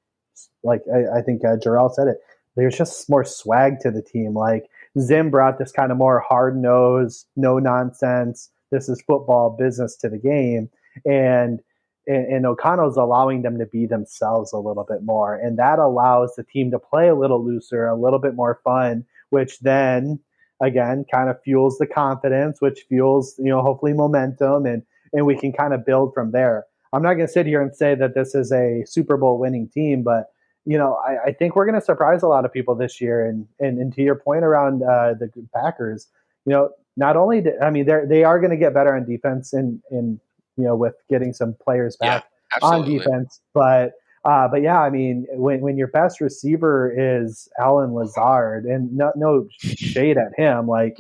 [0.65, 2.17] like I, I think uh, Jarrell said it.
[2.57, 4.33] There's just more swag to the team.
[4.33, 9.97] Like Zim brought this kind of more hard nose, no nonsense this is football business
[9.97, 10.69] to the game,
[11.05, 11.61] and
[12.07, 16.35] and, and O'Connell's allowing them to be themselves a little bit more, and that allows
[16.37, 20.19] the team to play a little looser, a little bit more fun, which then
[20.61, 25.37] again kind of fuels the confidence, which fuels you know hopefully momentum, and and we
[25.37, 26.67] can kind of build from there.
[26.93, 29.69] I'm not going to sit here and say that this is a Super Bowl winning
[29.69, 30.27] team, but
[30.65, 33.25] you know, I, I think we're going to surprise a lot of people this year.
[33.25, 36.09] And and, and to your point around uh, the Packers,
[36.45, 36.71] you know,
[37.01, 39.83] not only do, I mean they they are going to get better on defense and
[39.91, 40.21] in
[40.57, 43.93] you know with getting some players back yeah, on defense, but
[44.25, 49.13] uh, but yeah, I mean when when your best receiver is Allen Lazard and no
[49.17, 50.99] no shade at him, like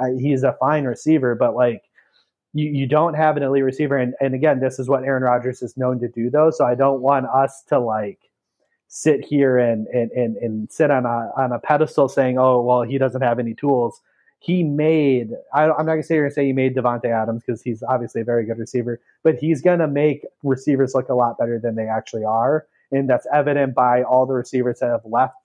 [0.00, 1.82] uh, he's a fine receiver, but like
[2.54, 3.96] you, you don't have an elite receiver.
[3.96, 6.50] And, and again, this is what Aaron Rodgers is known to do, though.
[6.50, 8.18] So I don't want us to like
[8.88, 12.82] sit here and and and, and sit on a on a pedestal saying, oh well,
[12.82, 14.00] he doesn't have any tools
[14.42, 17.62] he made I, am not gonna say you're gonna say he made Davante Adams because
[17.62, 21.60] he's obviously a very good receiver, but he's gonna make receivers look a lot better
[21.60, 25.36] than they actually are, and that's evident by all the receivers that have left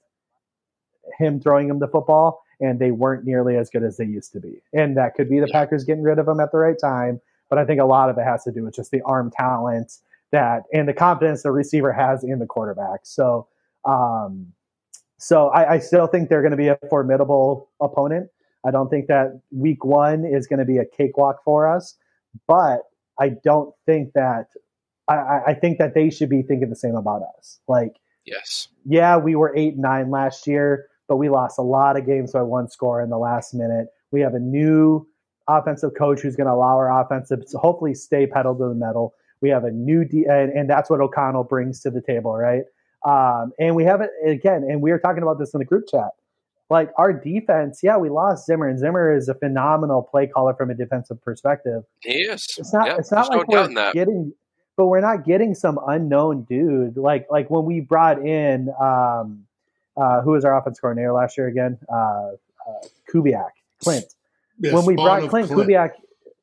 [1.20, 4.39] him throwing him the football, and they weren't nearly as good as they used to
[4.39, 4.62] be.
[4.74, 7.60] And that could be the Packers getting rid of him at the right time, but
[7.60, 9.93] I think a lot of it has to do with just the arm talent
[10.32, 13.02] that and the confidence the receiver has in the quarterback.
[13.04, 13.48] So.
[13.86, 14.54] Um,
[15.20, 18.30] so I, I still think they're going to be a formidable opponent.
[18.68, 21.95] I don't think that week one is going to be a cakewalk for us,
[22.47, 22.82] but
[23.18, 24.47] I don't think that
[25.07, 27.59] I, I think that they should be thinking the same about us.
[27.68, 27.95] Like,
[28.26, 32.34] yes, yeah, we were eight nine last year, but we lost a lot of games
[32.34, 33.88] by one score in the last minute.
[34.11, 35.07] We have a new
[35.47, 39.13] offensive coach who's going to allow our offensive to hopefully stay pedal to the metal.
[39.39, 42.63] We have a new D, and, and that's what O'Connell brings to the table, right?
[43.05, 45.86] Um, and we have it again, and we were talking about this in the group
[45.89, 46.09] chat
[46.70, 50.70] like our defense, yeah, we lost Zimmer, and Zimmer is a phenomenal play caller from
[50.70, 51.84] a defensive perspective.
[52.01, 52.45] He is.
[52.57, 52.88] It's not.
[52.88, 54.34] Yeah, it's not like no we're getting,
[54.76, 56.97] but we're not getting some unknown dude.
[56.97, 59.45] Like like when we brought in um,
[59.95, 61.78] uh, who was our offense coordinator last year again?
[61.91, 62.34] Uh, uh,
[63.11, 63.49] Kubiak,
[63.82, 64.05] Clint.
[64.59, 65.91] Yeah, when we brought of Clint, Kubiak,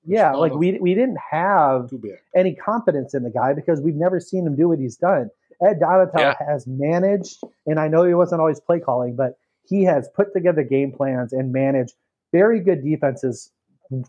[0.07, 2.19] yeah, Spawn like we we didn't have Kubiak.
[2.35, 5.31] any confidence in the guy because we've never seen him do what he's done.
[5.63, 6.35] Ed Donatell Yeah.
[6.47, 9.37] has managed, and I know he wasn't always play calling, but
[9.67, 11.95] he has put together game plans and managed
[12.33, 13.51] very good defenses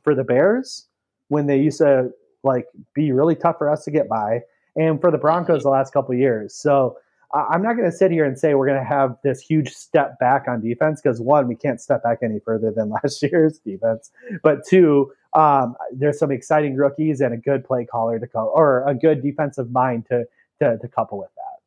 [0.04, 0.88] for the Bears
[1.28, 2.12] when they used to
[2.44, 4.42] like be really tough for us to get by,
[4.76, 6.54] and for the Broncos the last couple years.
[6.54, 6.98] So
[7.34, 10.18] I'm not going to sit here and say we're going to have this huge step
[10.20, 14.12] back on defense because one, we can't step back any further than last year's defense,
[14.44, 18.88] but two, um, there's some exciting rookies and a good play caller to go, or
[18.88, 20.26] a good defensive mind to
[20.60, 21.60] to, to couple with that.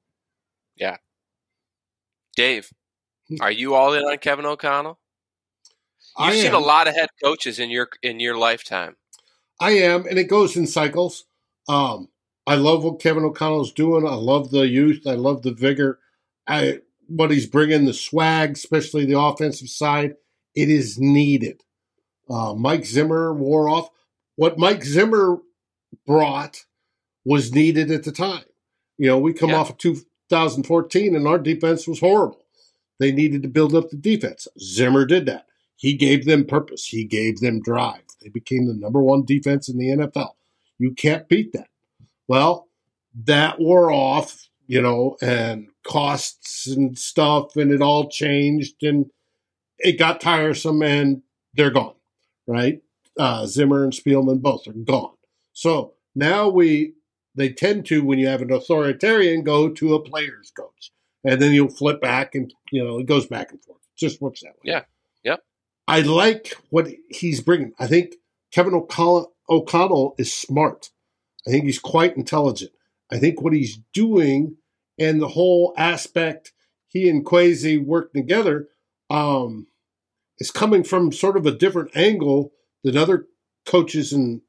[0.77, 0.97] Yeah,
[2.35, 2.73] Dave,
[3.41, 4.99] are you all in on Kevin O'Connell?
[6.19, 6.55] You've I seen am.
[6.55, 8.97] a lot of head coaches in your in your lifetime.
[9.61, 11.25] I am, and it goes in cycles.
[11.69, 12.09] Um,
[12.47, 14.07] I love what Kevin O'Connell's doing.
[14.07, 15.07] I love the youth.
[15.07, 15.99] I love the vigor.
[16.47, 20.15] I what he's bringing, the swag, especially the offensive side.
[20.55, 21.63] It is needed.
[22.29, 23.89] Uh, Mike Zimmer wore off.
[24.37, 25.39] What Mike Zimmer
[26.07, 26.65] brought
[27.25, 28.45] was needed at the time.
[28.99, 29.57] You know, we come Yeah.
[29.59, 32.45] off of 2014, and our defense was horrible.
[32.99, 34.49] They needed to build up the defense.
[34.61, 35.47] Zimmer did that.
[35.77, 36.87] He gave them purpose.
[36.87, 38.03] He gave them drive.
[38.21, 40.31] They became the number one defense in the NFL.
[40.79, 41.69] You can't beat that.
[42.27, 42.69] Well,
[43.25, 49.07] that wore off, you know, and costs and stuff, and it all changed, and
[49.79, 51.23] it got tiresome, and
[51.55, 51.95] they're gone,
[52.47, 52.81] right?
[53.19, 55.15] Uh, Zimmer and Spielman both are gone.
[55.53, 56.95] So now we,
[57.35, 60.93] they tend to, when you have an authoritarian, go to a player's coach,
[61.29, 63.81] and then you'll flip back, and you know it goes back and forth.
[63.95, 64.73] It just works that way.
[64.73, 64.83] Yeah.
[65.23, 65.37] yeah.
[65.87, 67.73] I like what he's bringing.
[67.79, 68.15] I think
[68.53, 70.91] Kevin O'Connell, O'Connell is smart.
[71.47, 72.73] I think he's quite intelligent.
[73.11, 74.57] I think what he's doing
[74.99, 76.53] and the whole aspect
[76.87, 78.69] he and Kwesi working together
[79.11, 79.67] um,
[80.39, 82.53] is coming from sort of a different angle
[82.85, 83.27] that other
[83.67, 84.43] coaches and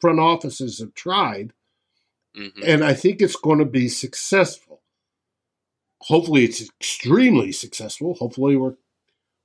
[0.00, 1.52] front offices have tried,
[2.34, 4.71] hmm and I think it's going to be successful.
[6.02, 8.14] Hopefully, it's extremely successful.
[8.14, 8.74] Hopefully, we're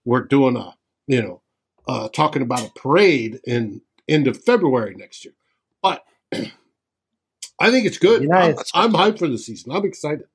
[0.06, 0.76] we're doing a
[1.08, 1.42] you know
[1.88, 5.34] uh, talking about a parade in end of February next year,
[5.82, 6.04] but
[6.34, 8.22] I think it's good.
[8.22, 8.50] Be nice.
[8.50, 9.00] I'm, That's I'm good.
[9.00, 9.72] hyped for the season.
[9.72, 10.26] I'm excited.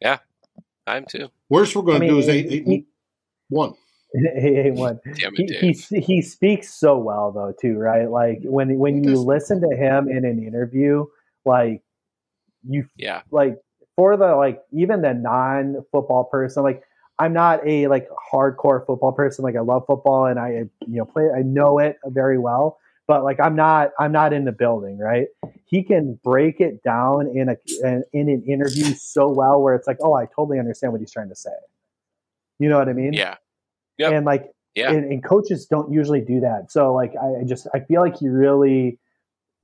[0.00, 0.18] Yeah,
[0.86, 1.28] I'm too.
[1.48, 2.86] Worst we're going I to do is eight, eight, he-
[3.48, 3.74] one.
[4.14, 5.00] Hey, hey, one.
[5.14, 5.88] Damn He, it, he Dave.
[6.06, 8.10] he speaks so well though too, right?
[8.10, 11.04] Like when when you listen to him in an interview,
[11.44, 11.82] like
[12.68, 13.22] you yeah.
[13.30, 13.58] like
[13.98, 16.84] for the like even the non football person like
[17.18, 20.50] i'm not a like hardcore football person like i love football and i
[20.86, 22.78] you know play i know it very well
[23.08, 25.26] but like i'm not i'm not in the building right
[25.66, 29.88] he can break it down in a in, in an interview so well where it's
[29.88, 31.50] like oh i totally understand what he's trying to say
[32.60, 33.34] you know what i mean Yeah.
[33.98, 34.12] Yep.
[34.12, 34.92] and like Yeah.
[34.92, 38.16] and, and coaches don't usually do that so like I, I just i feel like
[38.16, 39.00] he really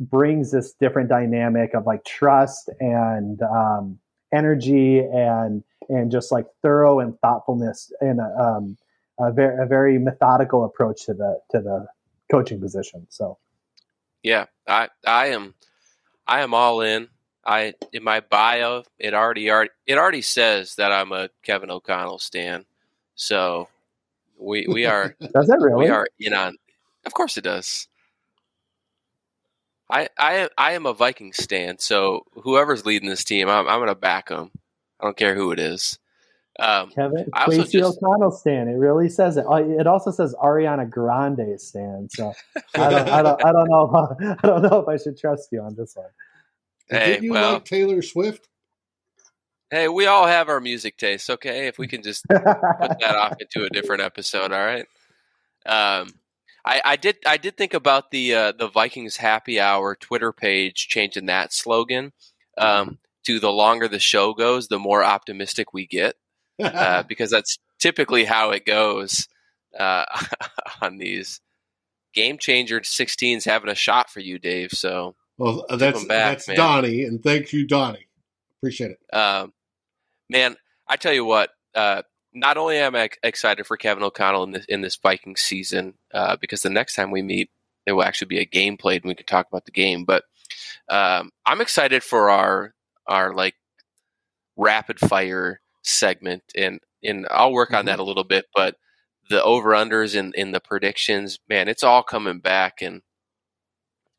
[0.01, 3.99] brings this different dynamic of like trust and um,
[4.35, 8.77] energy and and just like thorough and thoughtfulness and a, um,
[9.21, 11.87] a, very, a very methodical approach to the to the
[12.31, 13.39] coaching position so
[14.25, 15.55] Yeah, I I am
[16.27, 17.09] I am all in.
[17.47, 22.19] I in my bio it already already it already says that I'm a Kevin O'Connell
[22.19, 22.65] stan.
[23.15, 23.69] So
[24.39, 26.57] we we are does that really we are in on.
[27.05, 27.87] Of course it does.
[29.91, 31.79] I I am I am a Viking stan.
[31.79, 34.51] So whoever's leading this team, I'm I'm gonna back them.
[35.01, 35.99] I don't care who it is.
[36.61, 38.69] Um, Kevin I also Kwesi just- O'Connell stand.
[38.71, 39.45] It really says it.
[39.47, 42.11] Uh, It also says Ariana Grande stand.
[42.13, 42.33] So
[42.77, 44.17] I don't, I don't, I don't know.
[44.21, 46.07] If, I don't know if I should trust you on this one.
[46.91, 48.49] And Hey, Did you well- like Taylor Swift?
[49.71, 51.29] hey, we all have our music tastes.
[51.29, 54.53] Okay, if we can just put that off into a different episode.
[54.53, 54.87] All right.
[55.67, 56.11] Um,
[56.65, 60.89] I, I did I did think about the uh, the Vikings Happy Hour Twitter page
[60.89, 62.13] changing that slogan
[62.57, 66.17] um, to the longer the show goes, the more optimistic we get,
[66.63, 69.29] uh, because that's typically how it goes
[69.79, 70.05] uh,
[70.81, 71.41] on these
[72.15, 74.71] game changer 16s having a shot for you, Dave.
[74.73, 76.57] So well, that's them back, that's man.
[76.57, 78.07] Donnie, and thank you, Donnie.
[78.59, 79.15] Appreciate it.
[79.15, 79.53] Um,
[80.31, 80.57] man,
[80.89, 81.51] I tell you what.
[81.75, 82.03] Uh,
[82.35, 86.37] not only am I excited for Kevin O'Connell in this in this Vikings season, uh,
[86.41, 87.51] because the next time we meet,
[87.87, 90.05] there will actually be a game played, and we can talk about the game.
[90.05, 90.25] But
[90.89, 92.75] um, I'm excited for our
[93.07, 93.55] our like
[94.57, 98.47] rapid fire segment, and and I'll work on that a little bit.
[98.55, 98.77] But
[99.31, 103.03] the over unders and in the predictions, man, it's all coming back, and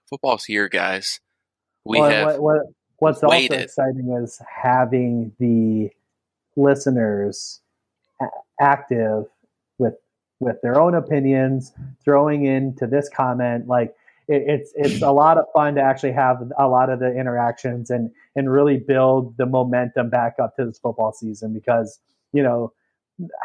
[0.10, 1.20] football's here, guys.
[1.84, 2.62] We Well, have what, what,
[2.98, 5.92] what's also exciting is having the
[6.56, 7.62] listeners
[8.60, 9.26] active
[9.78, 9.96] with
[10.40, 13.96] with their own opinions, throwing into this comment like
[14.28, 17.90] it, it's it's a lot of fun to actually have a lot of the interactions
[17.90, 22.00] and and really build the momentum back up to this football season because
[22.34, 22.74] you know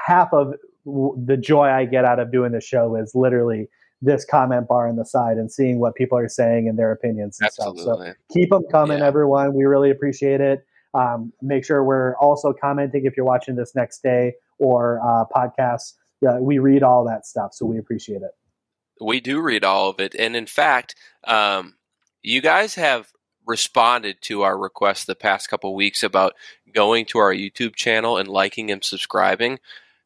[0.04, 0.54] half of
[0.84, 3.68] the joy I get out of doing the show is literally
[4.02, 7.38] this comment bar on the side and seeing what people are saying and their opinions
[7.38, 7.82] and Absolutely.
[7.82, 7.98] stuff.
[7.98, 9.06] So keep them coming, yeah.
[9.06, 9.52] everyone.
[9.52, 10.64] We really appreciate it.
[10.94, 15.94] Um, make sure we're also commenting if you're watching this next day or uh, podcasts.
[16.20, 18.30] Yeah, we read all that stuff, so we appreciate it.
[19.00, 20.94] We do read all of it, and in fact,
[21.24, 21.74] um,
[22.22, 23.10] you guys have
[23.46, 26.34] responded to our request the past couple weeks about
[26.72, 29.58] going to our YouTube channel and liking and subscribing.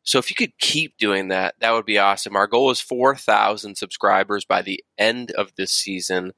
[0.03, 2.37] So if you could keep doing that, that would be awesome.
[2.37, 6.33] Our goal is 4,000 subscribers by the end of this season.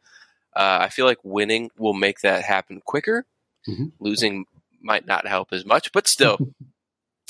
[0.54, 3.26] Uh, I feel like winning will make that happen quicker.
[3.68, 3.86] Mm-hmm.
[3.98, 4.46] Losing
[4.80, 6.38] might not help as much, but still,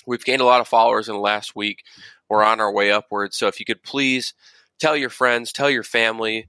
[0.07, 1.83] we've gained a lot of followers in the last week.
[2.29, 3.37] We're on our way upwards.
[3.37, 4.35] So if you could please
[4.79, 6.49] tell your friends, tell your family,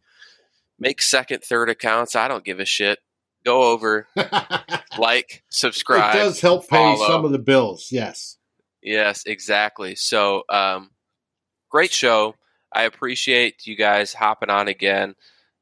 [0.79, 2.15] make second, third accounts.
[2.15, 2.99] I don't give a shit.
[3.45, 4.07] Go over,
[4.97, 6.15] like, subscribe.
[6.15, 7.07] It does help pay follow.
[7.07, 7.89] some of the bills.
[7.91, 8.37] Yes.
[8.81, 9.95] Yes, exactly.
[9.95, 10.91] So, um,
[11.69, 12.35] great show.
[12.73, 15.15] I appreciate you guys hopping on again.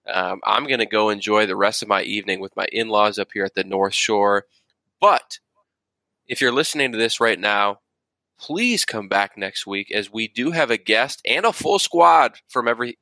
[0.07, 3.19] Um, I'm going to go enjoy the rest of my evening with my in laws
[3.19, 4.45] up here at the North Shore.
[4.99, 5.39] But
[6.27, 7.79] if you're listening to this right now,
[8.39, 12.39] please come back next week as we do have a guest and a full squad
[12.47, 12.97] from every,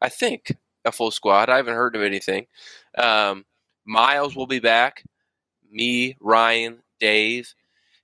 [0.00, 1.48] I think, a full squad.
[1.48, 2.46] I haven't heard of anything.
[2.96, 3.44] Um,
[3.84, 5.04] Miles will be back.
[5.70, 7.54] Me, Ryan, Dave,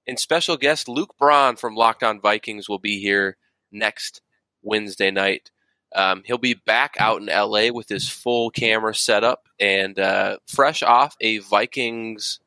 [0.07, 3.37] and special guest Luke Braun from Locked On Vikings will be here
[3.73, 4.21] next
[4.63, 5.51] Wednesday night.
[5.95, 10.83] Um, he'll be back out in LA with his full camera setup and uh, fresh
[10.83, 12.41] off a Vikings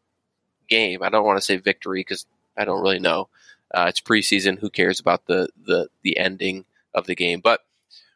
[0.68, 1.02] game.
[1.02, 2.26] I don't want to say victory because
[2.58, 3.30] I don't really know.
[3.74, 4.59] Uh, it's preseason.
[4.59, 7.41] Who cares about the, the the ending of the game?
[7.43, 7.61] But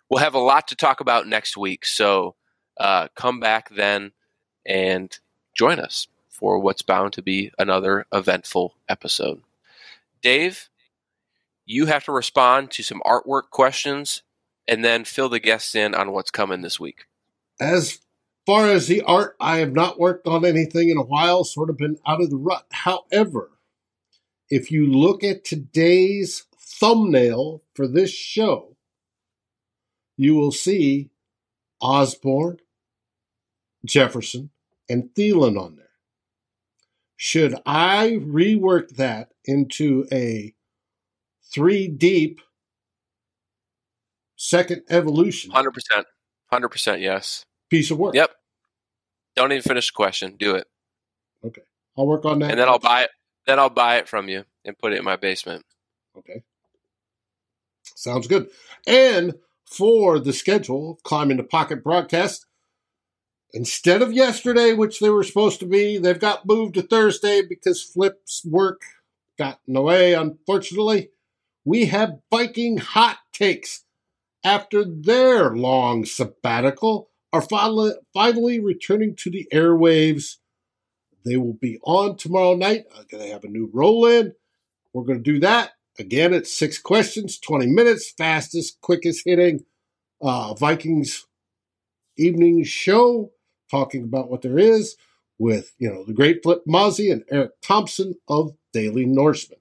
[0.10, 1.86] we'll have a lot to talk about next week.
[1.86, 2.36] So
[2.80, 4.12] uh, come back then
[4.66, 5.18] and
[5.54, 9.42] join us for what's bound to be another eventful episode.
[10.22, 10.70] Dave,
[11.66, 14.24] you have to respond to some artwork questions
[14.68, 17.06] and then fill the guests in on what's coming this week.
[17.60, 18.00] As
[18.46, 21.78] far as the art, I have not worked on anything in a while, sort of
[21.78, 22.66] been out of the rut.
[22.72, 23.51] However,
[24.52, 28.76] if you look at today's thumbnail for this show,
[30.18, 31.10] you will see
[31.82, 32.58] Osborn,
[33.86, 34.52] Jefferson,
[34.90, 35.86] and Thielen on there.
[37.16, 40.54] Should I rework that into a
[41.54, 42.42] three deep
[44.36, 45.52] second evolution?
[45.52, 46.04] 100%.
[46.52, 47.46] 100% yes.
[47.70, 48.16] Piece of work.
[48.16, 48.32] Yep.
[49.38, 50.36] Don't even finish the question.
[50.38, 50.68] Do it.
[51.46, 51.62] Okay.
[51.98, 52.52] I'll work on that.
[52.52, 53.12] And then I'll buy it.
[53.46, 55.66] Then I'll buy it from you and put it in my basement.
[56.18, 56.44] Okay.
[57.84, 58.50] Sounds good.
[58.88, 59.36] And
[59.66, 62.46] for the schedule, Climbing the Pocket broadcast,
[63.54, 67.84] Instead of yesterday, which they were supposed to be, they've got moved to Thursday because
[67.84, 68.82] Flip's work
[69.38, 71.10] got in the way, unfortunately.
[71.66, 73.84] We have Viking hot takes
[74.44, 80.38] after their long sabbatical are finally, finally returning to the airwaves.
[81.26, 82.86] They will be on tomorrow night.
[82.96, 84.34] I'm going to have a new roll in.
[84.94, 85.72] We're going to do that.
[86.00, 89.66] Again, it's six questions, 20 minutes, fastest, quickest hitting
[90.22, 91.26] uh, Vikings
[92.18, 93.32] evening show
[93.70, 94.96] talking about what there is
[95.38, 99.60] with, you know, the great Flip Mozzie and Eric Thompson of Daily Norseman.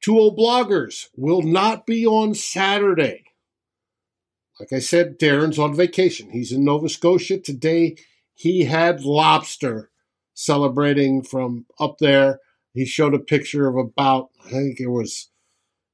[0.00, 3.24] Two old bloggers will not be on Saturday.
[4.60, 6.30] Like I said, Darren's on vacation.
[6.30, 7.38] He's in Nova Scotia.
[7.38, 7.96] Today
[8.34, 9.90] he had lobster
[10.34, 12.40] celebrating from up there.
[12.72, 15.30] He showed a picture of about, I think it was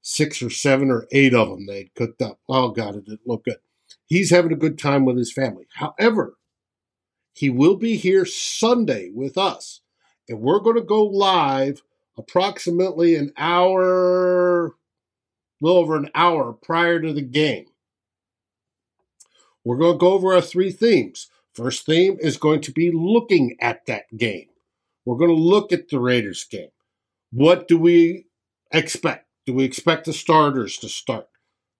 [0.02, 2.40] six or seven or eight of them they'd cooked up.
[2.48, 3.58] Oh, God, it didn't look good.
[4.06, 5.66] He's having a good time with his family.
[5.74, 6.36] However,
[7.32, 9.80] he will be here Sunday with us,
[10.28, 11.82] and we're going to go live
[12.18, 14.70] approximately an hour, a
[15.60, 17.66] little over an hour prior to the game.
[19.64, 21.29] We're going to go over our three themes.
[21.54, 24.46] First theme is going to be looking at that game.
[25.04, 26.70] We're going to look at the Raiders game.
[27.32, 28.26] What do we
[28.72, 29.26] expect?
[29.46, 31.26] Do we expect the starters to start?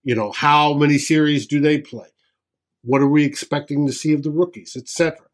[0.03, 2.07] You know, how many series do they play?
[2.83, 5.27] What are we expecting to see of the rookies, etc.?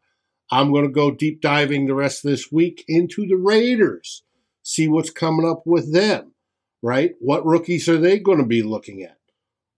[0.50, 4.22] I'm going to go deep diving the rest of this week into the Raiders,
[4.62, 6.32] see what's coming up with them,
[6.82, 7.12] right?
[7.20, 9.18] What rookies are they going to be looking at?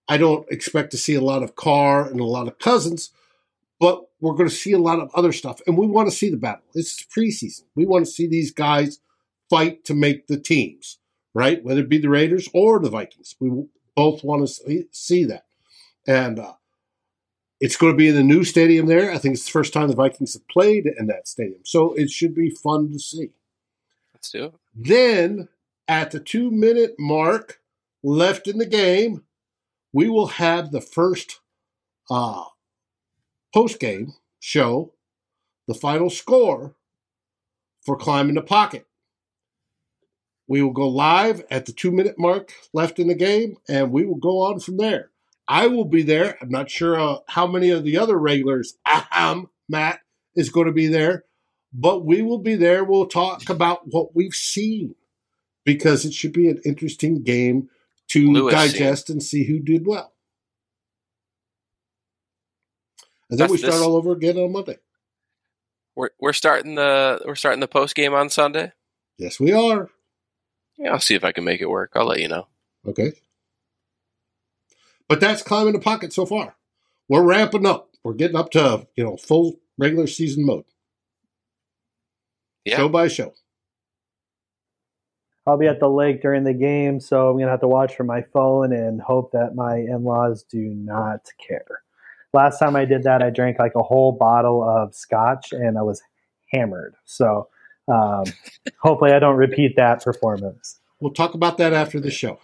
[0.08, 3.10] I don't expect to see a lot of Carr and a lot of Cousins,
[3.78, 5.60] but we're going to see a lot of other stuff.
[5.66, 6.64] And we want to see the battle.
[6.74, 7.62] It's preseason.
[7.74, 9.00] We want to see these guys
[9.48, 10.98] fight to make the teams,
[11.34, 11.62] right?
[11.64, 13.34] Whether it be the Raiders or the Vikings.
[13.40, 13.64] We
[13.96, 15.44] both want to see that.
[16.06, 16.54] And uh,
[17.60, 19.10] it's going to be in the new stadium there.
[19.10, 21.60] I think it's the first time the Vikings have played in that stadium.
[21.64, 23.30] So it should be fun to see.
[24.14, 24.54] Let's do it.
[24.74, 25.48] Then
[25.88, 27.60] at the two minute mark
[28.02, 29.24] left in the game,
[29.92, 31.40] we will have the first
[32.10, 32.44] uh,
[33.52, 34.92] post game show,
[35.66, 36.74] the final score
[37.84, 38.86] for climbing the pocket.
[40.46, 44.04] We will go live at the two minute mark left in the game, and we
[44.04, 45.10] will go on from there.
[45.46, 46.36] I will be there.
[46.40, 50.00] I'm not sure uh, how many of the other regulars, ahem, Matt,
[50.34, 51.24] is going to be there,
[51.72, 52.84] but we will be there.
[52.84, 54.94] We'll talk about what we've seen
[55.64, 57.68] because it should be an interesting game
[58.08, 60.12] to Lewis digest and see who did well.
[63.30, 64.78] And then That's we start this, all over again on Monday.
[65.94, 68.72] We're we're starting the we're starting the post game on Sunday.
[69.18, 69.88] Yes, we are.
[70.76, 71.92] Yeah, I'll see if I can make it work.
[71.94, 72.48] I'll let you know.
[72.86, 73.12] Okay.
[75.08, 76.56] But that's climbing the pocket so far.
[77.08, 77.90] We're ramping up.
[78.02, 80.64] We're getting up to you know full regular season mode.
[82.64, 82.76] Yeah.
[82.76, 83.34] Show by show.
[85.46, 88.08] I'll be at the lake during the game, so I'm gonna have to watch from
[88.08, 91.82] my phone and hope that my in-laws do not care.
[92.32, 95.82] Last time I did that, I drank like a whole bottle of scotch and I
[95.82, 96.00] was
[96.52, 96.94] hammered.
[97.04, 97.48] So
[97.88, 98.24] um,
[98.80, 100.78] hopefully, I don't repeat that performance.
[101.00, 102.38] We'll talk about that after the show.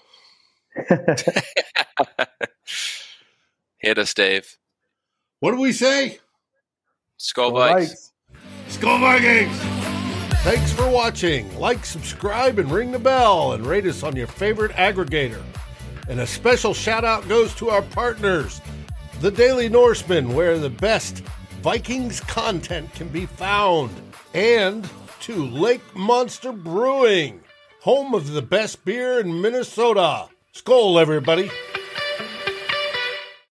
[3.78, 4.56] Hit us, Dave.
[5.40, 6.18] What do we say?
[7.18, 8.10] Skol Vikes.
[8.68, 9.56] Skol Vikings.
[10.42, 11.56] Thanks for watching.
[11.58, 15.42] Like, subscribe, and ring the bell, and rate us on your favorite aggregator.
[16.08, 18.60] And a special shout out goes to our partners,
[19.20, 21.20] the Daily Norseman, where the best
[21.62, 23.90] Vikings content can be found,
[24.34, 24.88] and
[25.20, 27.40] to Lake Monster Brewing,
[27.80, 30.28] home of the best beer in Minnesota.
[30.54, 31.50] Skol, everybody.